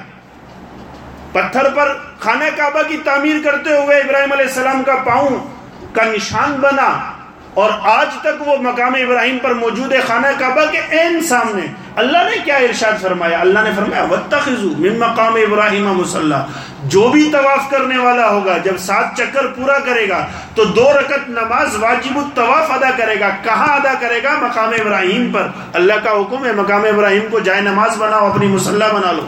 پتھر 1.32 1.70
پر 1.74 1.98
خانہ 2.18 2.44
کعبہ 2.56 2.82
کی 2.88 2.96
تعمیر 3.04 3.36
کرتے 3.44 3.70
ہوئے 3.70 3.98
ابراہیم 3.98 4.32
علیہ 4.32 4.44
السلام 4.44 4.82
کا 4.82 4.94
پاؤں 4.94 5.38
کا 5.94 6.04
نشان 6.04 6.56
بنا۔ 6.60 7.13
اور 7.54 7.70
آج 7.82 8.08
تک 8.20 8.48
وہ 8.48 8.56
مقام 8.56 8.94
ابراہیم 8.94 9.38
پر 9.42 9.54
موجود 9.54 9.92
ہے، 9.92 10.00
خانہ 10.00 10.26
کعبہ 10.38 10.70
کے 10.72 10.78
این 10.90 11.22
سامنے۔ 11.22 11.66
اللہ 11.96 12.18
نے 12.18 12.36
کیا 12.44 12.56
ارشاد 12.56 13.02
فرمایا؟ 13.02 13.40
اللہ 13.40 13.58
نے 13.58 13.70
فرمایا 13.76 14.04
من 14.78 14.98
مقام 14.98 15.34
ابراہیم 15.34 15.94
مسلح 15.94 16.46
جو 16.84 17.08
بھی 17.08 17.30
طواف 17.32 17.70
کرنے 17.70 17.98
والا 17.98 18.28
ہوگا، 18.28 18.58
جب 18.58 18.76
سات 18.78 19.04
چکر 19.16 19.46
پورا 19.46 19.78
کرے 19.78 20.08
گا، 20.08 20.26
تو 20.54 20.64
دو 20.64 20.92
رکت 20.92 21.28
نماز 21.28 21.76
واجب 21.80 22.18
الطواف 22.18 22.70
ادا 22.70 22.90
کرے 22.96 23.20
گا۔ 23.20 23.28
کہاں 23.42 23.76
ادا 23.76 23.94
کرے 24.00 24.22
گا؟ 24.22 24.34
مقام 24.40 24.68
ابراہیم 24.68 25.32
پر۔ 25.32 25.48
اللہ 25.72 25.94
کا 26.02 26.10
حکم 26.10 26.44
ہے، 26.44 26.52
مقام 26.52 26.84
ابراہیم 26.84 27.26
کو 27.30 27.38
جائے 27.38 27.60
نماز 27.60 27.96
بناؤ، 27.98 28.30
اپنی 28.30 28.46
مسلح 28.46 28.92
بنا 28.92 29.12
لو۔ 29.12 29.26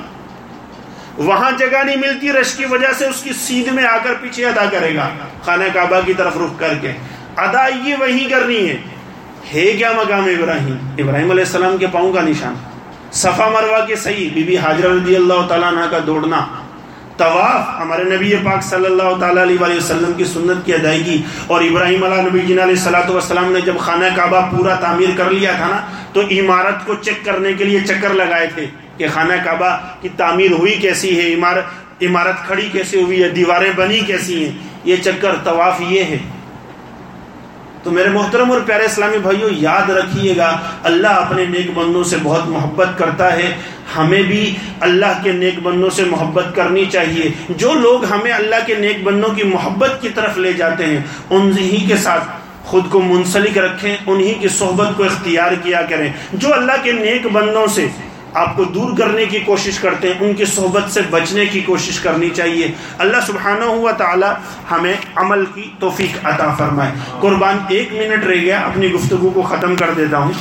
وہاں 1.16 1.50
جگہ 1.50 1.84
نہیں 1.84 1.96
ملتی، 1.96 2.32
رش 2.32 2.54
کی 2.54 2.64
وجہ 2.64 2.92
سے 2.98 3.06
اس 3.06 3.22
کی 3.22 3.32
سیدھ 3.32 3.68
میں 3.68 3.84
آ 3.84 3.96
کر 4.02 4.14
پیچھے 4.20 4.46
ادا 4.46 4.64
کرے 4.70 4.94
گا۔ 4.94 5.08
خانہ 5.44 5.64
کعبہ 5.74 6.00
کی 6.06 6.14
طرف 6.14 6.36
رخ 6.36 6.60
کر 6.60 6.74
کے۔ 6.80 6.92
ادائیگی 7.36 7.92
وہی 7.92 8.24
کرنی 8.30 8.70
ہے۔ 8.70 8.76
ہے 9.54 9.72
کیا 9.72 9.92
مقام 9.92 10.24
ابراہیم؟ 10.24 10.76
ابراہیم 10.98 11.30
علیہ 11.30 11.44
السلام 11.44 11.76
کے 11.76 11.86
پاؤں 11.92 12.12
کا 12.12 12.20
نشان۔ 12.20 12.54
صفا 13.12 13.48
مروا 13.48 13.84
کے 13.84 13.96
صحیح، 13.96 14.28
بی 14.34 14.42
بی 14.42 14.56
حاجر 14.56 14.90
رضی 14.90 15.16
اللہ 15.16 15.46
تعالیٰ 15.48 15.68
عنہ 15.68 15.80
کا 15.90 15.98
دوڑنا۔ 16.06 16.46
طواف 17.16 17.80
ہمارے 17.80 18.04
نبی 18.04 18.34
پاک 18.44 18.62
صلی 18.62 18.86
اللہ 18.86 19.16
تعالیٰ 19.20 19.42
علیہ 19.42 19.56
وآلہ 19.60 19.74
وسلم 19.74 20.12
کی 20.12 20.24
سنت 20.24 20.66
کی 20.66 20.74
ادائیگی۔ 20.74 21.22
اور 21.46 21.62
ابراہیم 21.62 22.04
علیہ 22.04 22.22
نبی 22.22 22.40
جن 22.40 22.58
علیہ 22.58 22.74
صلاح 22.74 23.10
والسلام 23.10 23.52
نے 23.52 23.60
جب 23.60 23.78
خانہ 23.78 24.04
کعبہ 24.16 24.40
پورا 24.50 24.74
تعمیر 24.74 25.08
کر 25.16 25.30
لیا 25.30 25.52
تھا 25.52 25.66
نا، 25.66 25.80
تو 26.12 26.20
عمارت 26.20 26.86
کو 26.86 26.94
چیک 26.94 27.24
کرنے 27.24 27.52
کے 27.52 27.64
لیے 27.64 27.80
چکر 27.80 28.14
لگائے 28.14 28.46
تھے 28.54 28.66
کہ 28.96 29.06
خانہ 29.14 29.32
کعبہ 29.44 29.78
کی 30.00 30.08
تعمیر 30.16 30.50
ہوئی 30.50 30.74
کیسی 30.74 31.20
ہے 31.20 31.34
عمارت 31.34 31.64
عمارت 32.02 32.46
کھڑی 32.46 32.68
کیسی 32.72 33.02
ہوئی 33.02 33.22
ہے، 33.22 33.28
دیواریں 33.28 33.72
بنی 33.76 34.00
کیسی 34.00 34.44
ہیں۔ 34.44 34.52
یہ 34.84 34.96
چکر 34.96 35.34
طواف 35.44 35.80
یہ 35.80 36.04
ہے۔ 36.04 36.18
تو 37.86 37.92
میرے 37.92 38.08
محترم 38.08 38.50
اور 38.50 38.60
پیارے 38.60 38.84
اسلامی 38.84 39.18
بھائیوں 39.18 39.50
یاد 39.52 39.90
رکھیے 39.90 40.36
گا، 40.36 40.58
اللہ 40.82 41.06
اپنے 41.06 41.44
نیک 41.44 41.70
بندوں 41.74 42.04
سے 42.04 42.16
بہت 42.22 42.48
محبت 42.48 42.88
کرتا 42.96 43.32
ہے۔ 43.32 43.54
ہمیں 43.96 44.22
بھی 44.22 44.54
اللہ 44.80 45.22
کے 45.22 45.32
نیک 45.32 45.58
بندوں 45.62 45.90
سے 45.90 46.04
محبت 46.04 46.44
کرنی 46.54 46.84
چاہیے۔ 46.84 47.30
جو 47.48 47.74
لوگ 47.74 48.04
ہمیں 48.04 48.32
اللہ 48.32 48.56
کے 48.66 48.74
نیک 48.74 49.02
بندوں 49.04 49.28
کی 49.28 49.42
محبت 49.42 49.90
کی 50.00 50.08
طرف 50.08 50.38
لے 50.38 50.52
جاتے 50.52 50.86
ہیں، 50.86 51.00
انہی 51.30 51.86
کے 51.88 51.96
ساتھ 51.96 52.24
خود 52.64 52.90
کو 52.90 53.00
منسلک 53.00 53.58
رکھیں، 53.58 53.96
انہی 54.06 54.34
کی 54.34 54.48
صحبت 54.48 54.88
کو 54.96 55.04
اختیار 55.04 55.52
کیا 55.62 55.82
کریں۔ 55.82 56.12
جو 56.32 56.54
اللہ 56.54 56.72
کے 56.82 56.92
نیک 56.92 57.26
بندوں 57.26 57.66
سے 57.66 57.86
آپ 58.34 58.56
کو 58.56 58.64
دور 58.64 58.98
کرنے 58.98 59.26
کی 59.26 59.40
کوشش 59.40 59.78
کرتے 59.78 60.08
ہیں، 60.08 60.14
ان 60.20 60.34
کی 60.34 60.44
صحبت 60.44 60.92
سے 60.92 61.00
بچنے 61.10 61.46
کی 61.46 61.60
کوشش 61.60 62.00
کرنی 62.00 62.30
چاہیے۔ 62.30 62.72
اللہ 62.98 63.16
سبحانہ 63.26 63.64
ہوا 63.64 63.92
تعالی 63.92 64.26
ہمیں 64.70 64.94
عمل 65.16 65.44
کی 65.54 65.70
توفیق 65.78 66.26
عطا 66.26 66.54
فرمائے۔ 66.54 66.90
قربان، 67.20 67.58
ایک 67.68 67.92
منٹ 67.92 68.24
رہ 68.24 68.34
گیا، 68.34 68.60
اپنی 68.60 68.92
گفتگو 68.92 69.30
کو 69.30 69.42
ختم 69.42 69.76
کر 69.76 69.90
دیتا 69.96 70.18
ہوں۔ 70.18 70.32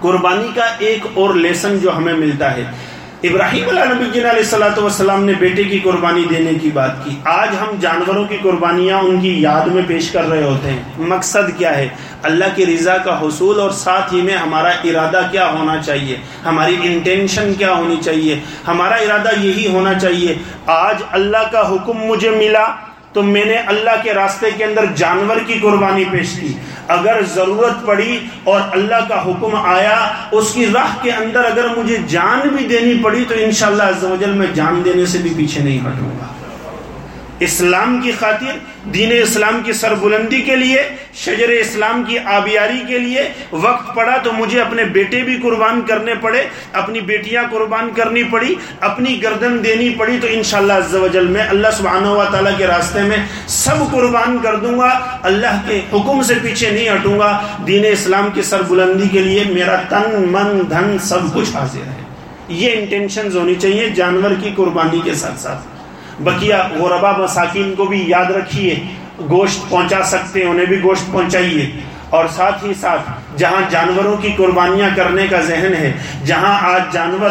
قربانی 0.00 0.48
کا 0.54 0.64
ایک 0.78 1.06
اور 1.14 1.34
لیسن 1.34 1.78
جو 1.78 1.96
ہمیں 1.96 2.14
ملتا 2.14 2.56
ہے 2.56 2.64
ابراہیم 3.22 3.68
علیہ 3.68 3.84
نبی 3.84 4.18
علیہ 4.20 4.30
السلاۃ 4.30 4.78
والسلام 4.78 5.24
نے 5.24 5.32
بیٹے 5.38 5.64
کی 5.64 5.78
قربانی 5.78 6.24
دینے 6.30 6.50
کی 6.62 6.70
بات 6.74 7.04
کی۔ 7.04 7.10
آج 7.24 7.48
ہم 7.60 7.74
جانوروں 7.80 8.24
کی 8.24 8.36
قربانیاں 8.42 8.98
ان 8.98 9.20
کی 9.20 9.42
یاد 9.42 9.66
میں 9.66 9.82
پیش 9.86 10.10
کر 10.10 10.28
رہے 10.28 10.42
ہوتے 10.42 10.70
ہیں۔ 10.70 10.82
مقصد 10.98 11.58
کیا 11.58 11.78
ہے؟ 11.78 11.88
اللہ 12.22 12.44
کی 12.54 12.66
رضا 12.66 12.98
کا 12.98 13.20
حصول 13.20 13.60
اور 13.60 13.70
ساتھ 13.70 14.14
ہی 14.14 14.22
میں 14.22 14.36
ہمارا 14.36 14.68
ارادہ 14.68 15.20
کیا 15.30 15.50
ہونا 15.50 15.82
چاہیے؟ 15.82 16.16
ہماری 16.44 16.76
انٹینشن 16.82 17.54
کیا 17.54 17.72
ہونی 17.72 17.96
چاہیے؟ 18.04 18.40
ہمارا 18.68 18.94
ارادہ 18.94 19.28
یہی 19.40 19.66
ہونا 19.66 19.98
چاہیے۔ 19.98 20.34
آج 20.66 20.96
اللہ 21.10 21.50
کا 21.52 21.70
حکم 21.70 21.98
مجھے 21.98 22.30
ملا 22.30 22.66
تو 23.12 23.22
میں 23.22 23.44
نے 23.44 23.56
اللہ 23.56 24.02
کے 24.02 24.14
راستے 24.14 24.46
کے 24.56 24.64
اندر 24.64 24.84
جانور 24.94 25.36
کی 25.46 25.54
قربانی 25.62 26.04
پیش 26.10 26.28
کی۔ 26.40 26.52
اگر 26.88 27.20
ضرورت 27.34 27.84
پڑی 27.86 28.18
اور 28.44 28.60
اللہ 28.72 29.08
کا 29.08 29.22
حکم 29.24 29.54
آیا، 29.54 29.98
اس 30.32 30.52
کی 30.54 30.66
راہ 30.74 30.96
کے 31.02 31.12
اندر 31.12 31.44
اگر 31.44 31.66
مجھے 31.76 31.96
جان 32.08 32.48
بھی 32.48 32.66
دینی 32.66 32.94
پڑی 33.02 33.24
تو 33.28 33.34
انشاءاللہ 33.38 33.82
عزوجل 33.96 34.32
میں 34.32 34.46
جان 34.54 34.82
دینے 34.84 35.06
سے 35.06 35.18
بھی 35.18 35.34
پیچھے 35.36 35.62
نہیں 35.62 35.80
ہٹوں 35.80 36.10
گا۔ 36.10 36.26
اسلام 37.40 38.00
کی 38.00 38.12
خاطر، 38.18 38.58
دین 38.84 39.12
اسلام 39.22 39.60
کی 39.64 39.72
سربلندی 39.72 40.40
کے 40.42 40.56
لیے، 40.56 40.82
شجر 41.14 41.48
اسلام 41.48 42.02
کی 42.06 42.18
آبیاری 42.18 42.78
کے 42.88 42.98
لیے 42.98 43.28
وقت 43.52 43.94
پڑا 43.94 44.16
تو 44.16 44.32
مجھے 44.32 44.60
اپنے 44.60 44.84
بیٹے 44.84 45.22
بھی 45.22 45.36
قربان 45.42 45.80
کرنے 45.80 46.14
پڑے، 46.20 46.42
اپنی 46.72 47.00
بیٹیاں 47.00 47.42
قربان 47.50 47.90
کرنی 47.96 48.22
پڑی، 48.22 48.54
اپنی 48.80 49.22
گردن 49.22 49.64
دینی 49.64 49.90
پڑی 49.90 50.18
تو 50.20 50.26
انشاءاللہ 50.30 50.72
عز 50.72 50.94
و 50.94 51.06
جل 51.08 51.26
میں 51.26 51.46
اللہ 51.48 51.68
سبحانہ 51.76 52.06
و 52.06 52.24
تعالیٰ 52.32 52.58
کے 52.58 52.66
راستے 52.66 53.02
میں 53.02 53.16
سب 53.46 53.90
قربان 53.90 54.38
کر 54.42 54.56
دوں 54.56 54.78
گا، 54.78 55.18
اللہ 55.22 55.60
کے 55.66 55.80
حکم 55.92 56.22
سے 56.22 56.34
پیچھے 56.42 56.70
نہیں 56.70 56.88
ہٹوں 56.88 57.18
گا۔ 57.18 57.42
دین 57.66 57.84
اسلام 57.92 58.28
کی 58.34 58.42
سربلندی 58.42 59.08
کے 59.08 59.18
لیے 59.18 59.44
میرا 59.48 59.76
تن، 59.88 60.28
من، 60.28 60.60
دھن 60.70 60.98
سب 60.98 61.34
کچھ 61.34 61.56
حاضر 61.56 61.86
ہے۔ 61.86 62.02
یہ 62.48 62.70
انٹینشنز 62.72 63.36
ہونی 63.36 63.54
چاہیے 63.54 63.90
جانور 63.90 64.30
کی 64.42 64.50
قربانی 64.56 65.00
کے 65.04 65.14
ساتھ 65.14 65.40
ساتھ۔ 65.40 65.77
بکیا 66.20 66.68
غربا 66.78 67.12
مساکین 67.12 67.74
کو 67.76 67.84
بھی 67.84 68.04
یاد 68.06 68.24
رکھیے، 68.24 68.78
گوشت 69.30 69.70
پہنچا 69.70 70.02
سکتے 70.02 70.40
ہیں، 70.40 70.48
انہیں 70.48 70.66
بھی 70.66 70.82
گوشت 70.82 71.12
پہنچائیے۔ 71.12 71.80
اور 72.10 72.24
ساتھ 72.36 72.64
ہی 72.64 72.72
ساتھ، 72.80 73.10
جہاں 73.36 73.70
جانوروں 73.70 74.16
کی 74.16 74.32
قربانیاں 74.36 74.88
کرنے 74.96 75.26
کا 75.26 75.40
ذہن 75.40 75.74
ہے، 75.78 75.92
جہاں 76.24 76.74
آج 76.74 76.82
جانور 76.92 77.30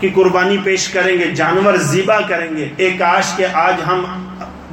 کی 0.00 0.08
قربانی 0.08 0.56
پیش 0.64 0.88
کریں 0.88 1.18
گے، 1.18 1.24
جانور 1.24 1.76
ذبح 1.76 2.20
کریں 2.28 2.56
گے، 2.56 2.68
ایک 2.76 3.02
آش 3.02 3.32
کے 3.36 3.46
آج 3.52 3.74
ہم 3.86 4.23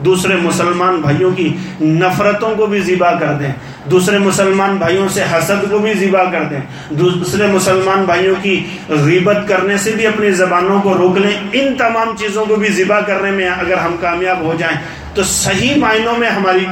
دوسرے 0.05 0.35
مسلمان 0.35 0.95
بھائیوں 1.01 1.31
کی 1.31 1.57
نفرتوں 1.81 2.55
کو 2.55 2.65
بھی 2.65 2.79
ذبح 2.79 3.11
کر 3.19 3.33
دیں۔ 3.33 3.51
دوسرے 3.85 4.17
مسلمان 4.17 4.75
بھائیوں 4.75 5.07
سے 5.09 5.23
حسد 5.23 5.71
کو 5.71 5.77
بھی 5.77 5.93
ذبح 5.93 6.23
کر 6.31 6.43
دیں۔ 6.43 6.59
دوسرے 6.89 7.47
مسلمان 7.47 8.03
بھائیوں 8.03 8.35
کی 8.41 8.65
غیبت 8.89 9.37
کرنے 9.47 9.77
سے 9.77 9.91
بھی 9.91 10.07
اپنی 10.07 10.31
زبانوں 10.31 10.81
کو 10.81 10.93
روک 10.93 11.17
لیں۔ 11.17 11.37
ان 11.53 11.75
تمام 11.75 12.17
چیزوں 12.17 12.45
کو 12.45 12.55
بھی 12.55 12.69
ذبح 12.69 12.99
کرنے 12.99 13.31
میں 13.31 13.49
اگر 13.49 13.77
ہم 13.77 13.95
کامیاب 14.01 14.41
ہو 14.41 14.53
جائیں 14.57 14.77
تو 15.13 15.23
صحیح 15.23 15.75
معنوں 15.77 16.17
میں 16.17 16.29
ہماری 16.29 16.65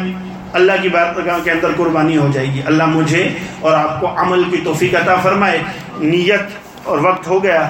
اللہ 0.54 0.72
کی 0.82 0.90
بات 0.90 1.20
کے 1.44 1.52
اندر 1.52 1.68
قربانی 1.78 2.18
ہو 2.18 2.28
جائے 2.34 2.48
گی۔ 2.54 2.62
اللہ 2.66 2.86
مجھے 2.86 3.30
اور 3.62 3.74
آپ 3.74 4.02
کو 4.02 4.08
عمل 4.18 4.44
کی 4.52 4.58
توفیق 4.64 4.96
عطا 4.96 5.16
فرمائے۔ 5.16 5.60
نیت 6.00 6.42
اور 6.84 6.98
وقت 6.98 7.28
ہو 7.28 7.44
گیا۔ 7.44 7.70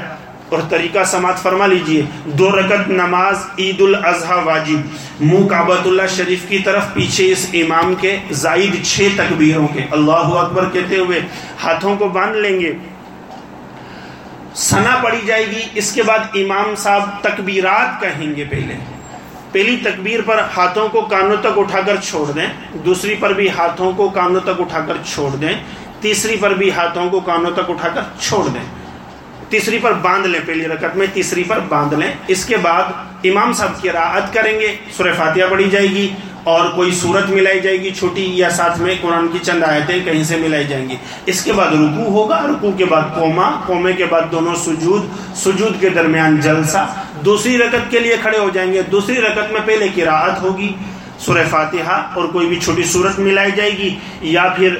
اور 0.49 0.59
طریقہ 0.69 1.03
سماعت 1.05 1.41
فرما 1.41 1.67
لیجیے۔ 1.67 2.01
دو 2.23 2.51
رکت 2.51 2.89
نماز 2.89 3.37
عید 3.59 3.81
الاضحیٰ 3.81 4.43
واجب۔ 4.43 4.79
منہ 5.19 5.47
کعبۃ 5.47 5.85
اللہ 5.85 6.01
شریف 6.15 6.39
کی 6.49 6.59
طرف، 6.59 6.93
پیچھے 6.93 7.31
اس 7.31 7.45
امام 7.53 7.93
کے 8.01 8.17
زائد 8.31 8.83
چھ 8.83 9.07
تکبیروں 9.15 9.67
کے۔ 9.67 9.85
اللہ 9.91 10.11
اکبر 10.11 10.69
کہتے 10.73 10.97
ہوئے 10.97 11.19
ہاتھوں 11.63 11.95
کو 11.95 12.07
باندھ 12.07 12.37
لیں 12.37 12.59
گے۔ 12.59 12.73
سنا 14.55 14.99
پڑی 15.03 15.19
جائے 15.25 15.47
گی۔ 15.47 15.61
اس 15.75 15.91
کے 15.91 16.03
بعد 16.03 16.19
امام 16.33 16.75
صاحب 16.77 17.09
تکبیرات 17.21 18.01
کہیں 18.01 18.35
گے 18.35 18.43
پہلے۔ 18.49 18.73
پہلی 19.51 19.77
تکبیر 19.77 20.19
پر 20.25 20.41
ہاتھوں 20.57 20.89
کو 20.89 21.01
کانوں 21.01 21.37
تک 21.41 21.57
اٹھا 21.57 21.81
کر 21.81 21.95
چھوڑ 22.03 22.31
دیں۔ 22.31 22.77
دوسری 22.85 23.15
پر 23.15 23.33
بھی 23.33 23.49
ہاتھوں 23.49 23.91
کو 23.91 24.09
کانوں 24.09 24.39
تک 24.39 24.61
اٹھا 24.61 24.79
کر 24.79 24.93
چھوڑ 25.05 25.35
دیں۔ 25.35 25.53
تیسری 25.99 26.37
پر 26.39 26.53
بھی 26.53 26.71
ہاتھوں 26.71 27.09
کو 27.09 27.19
کانوں 27.19 27.51
تک 27.51 27.69
اٹھا 27.69 27.87
کر 27.87 28.01
چھوڑ 28.19 28.47
دیں۔ 28.47 28.78
تیسری 29.49 29.79
پر 29.81 29.93
باندھ 29.93 30.27
لیں، 30.27 30.39
پہلی 30.45 30.67
رکعت 30.67 30.95
میں 30.95 31.07
تیسری 31.13 31.43
پر 31.43 31.59
باندھ 31.59 31.93
لیں۔ 31.93 32.11
اس 32.27 32.45
کے 32.45 32.57
بعد 32.57 32.91
امام 33.23 33.53
صاحب 33.53 33.81
کی 33.81 33.89
راحت 33.89 34.33
کریں 34.33 34.59
گے، 34.59 34.75
سورہ 34.97 35.13
فاتحہ 35.17 35.49
پڑھی 35.49 35.69
جائے 35.69 35.87
گی 35.87 36.09
اور 36.43 36.69
کوئی 36.69 36.91
صورت 36.91 37.29
ملائی 37.29 37.59
جائے 37.59 37.81
گی 37.81 37.91
چھوٹی 37.91 38.25
یا 38.37 38.49
ساتھ 38.49 38.79
میں 38.81 38.95
قرآن 39.01 39.27
کی 39.27 39.39
چند 39.41 39.63
آیتیں 39.63 39.99
کہیں 40.05 40.23
سے 40.23 40.37
ملائی 40.37 40.65
جائیں 40.65 40.89
گی۔ 40.89 40.95
اس 41.25 41.43
کے 41.43 41.53
بعد 41.53 41.73
رکو 41.73 42.03
ہوگا 42.11 42.41
رکو 42.49 42.71
کے 42.71 42.85
بعد 42.85 43.01
کوما 43.15 43.49
کومے 43.65 43.93
کے 43.93 44.05
بعد 44.05 44.31
دونوں 44.31 44.55
سجود 44.55 45.05
سجود 45.35 45.81
کے 45.81 45.89
درمیان 45.89 46.39
جلسہ۔ 46.39 46.85
دوسری 47.25 47.57
رکت 47.57 47.91
کے 47.91 47.99
لیے 47.99 48.15
کھڑے 48.21 48.37
ہو 48.37 48.49
جائیں 48.53 48.73
گے، 48.73 48.81
دوسری 48.81 49.21
رکت 49.21 49.51
میں 49.51 49.61
پہلے 49.65 49.87
کی 49.87 50.05
راحت 50.05 50.41
ہوگی، 50.41 50.73
سورہ 51.19 51.43
فاتحہ 51.49 52.01
اور 52.13 52.27
کوئی 52.27 52.47
بھی 52.47 52.59
چھوٹی 52.59 52.83
صورت 52.83 53.19
ملائی 53.19 53.51
جائے 53.51 53.71
گی 53.71 53.95
یا 54.21 54.47
پھر 54.57 54.75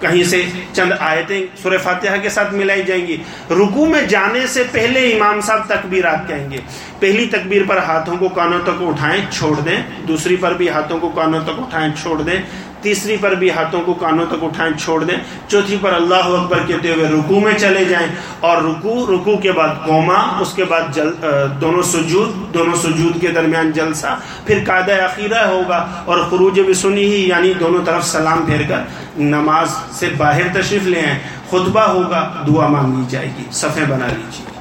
کہیں 0.00 0.24
سے 0.24 0.42
چند 0.72 0.92
آیتیں 1.00 1.46
سورہ 1.62 1.78
فاتحہ 1.82 2.16
کے 2.22 2.28
ساتھ 2.28 2.54
ملائی 2.54 2.82
جائیں 2.82 3.06
گی۔ 3.06 3.16
رکو 3.50 3.86
میں 3.86 4.02
جانے 4.02 4.46
سے 4.46 4.62
پہلے 4.72 5.00
امام 5.00 5.40
صاحب 5.40 5.66
تکبیرات 5.66 6.28
کہیں 6.28 6.50
گے۔ 6.50 6.56
پہلی 6.98 7.26
تکبیر 7.26 7.62
پر 7.68 7.76
ہاتھوں 7.76 8.16
کو 8.16 8.28
کانوں 8.28 8.58
تک 8.64 8.82
اٹھائیں، 8.82 9.22
چھوڑ 9.30 9.60
دیں۔ 9.60 9.82
دوسری 10.08 10.36
پر 10.36 10.52
بھی 10.52 10.68
ہاتھوں 10.68 10.98
کو 10.98 11.08
کانوں 11.08 11.40
تک 11.44 11.58
اٹھائیں، 11.58 11.92
چھوڑ 12.02 12.22
دیں۔ 12.22 12.42
تیسری 12.82 13.16
پر 13.20 13.30
بھی 13.30 13.50
ہاتھوں 13.50 13.82
کو 13.82 13.94
کانوں 13.94 14.26
تک 14.26 14.44
اٹھائیں، 14.44 14.72
چھوڑ 14.78 15.04
دیں۔ 15.04 15.16
چوتھی 15.48 15.76
پر 15.80 15.92
اللہ 15.92 16.14
اکبر 16.14 16.58
کہتے 16.66 16.92
ہوئے 16.92 17.08
رکو 17.08 17.40
میں 17.40 17.52
چلے 17.58 17.84
جائیں۔ 17.84 18.06
اور 18.40 18.62
رکو 18.62 19.06
رکو 19.06 19.36
کے 19.36 19.52
بعد 19.52 19.68
قوما 19.86 20.14
اس 20.40 20.52
کے 20.52 20.64
بعد 20.64 20.94
جل 20.94 21.10
دونوں 21.60 21.82
سجود 21.82 22.54
دونوں 22.54 22.76
سجود 22.76 23.20
کے 23.20 23.28
درمیان 23.28 23.72
جلسہ۔ 23.72 24.06
پھر 24.46 24.58
قاعدہ 24.66 24.92
عقیدہ 24.92 25.46
ہوگا 25.46 25.86
اور 26.04 26.18
خروج 26.30 26.60
بھی 26.60 26.74
سنی 26.74 27.04
ہی 27.04 27.28
یعنی 27.28 27.52
دونوں 27.60 27.84
طرف 27.84 28.04
سلام 28.04 28.46
پھیر 28.46 28.62
کر 28.68 28.78
نماز 29.16 29.68
سے 29.90 30.08
باہر 30.16 30.48
تشریف 30.52 30.82
لے 30.82 31.00
آئیں۔ 31.00 31.18
خطبہ 31.48 31.80
ہوگا، 31.80 32.32
دعا 32.46 32.68
مانگی 32.68 33.04
جائے 33.08 33.28
گی، 33.38 33.44
صفحے 33.52 33.84
بنا 33.88 34.06
لیجیے۔ 34.06 34.55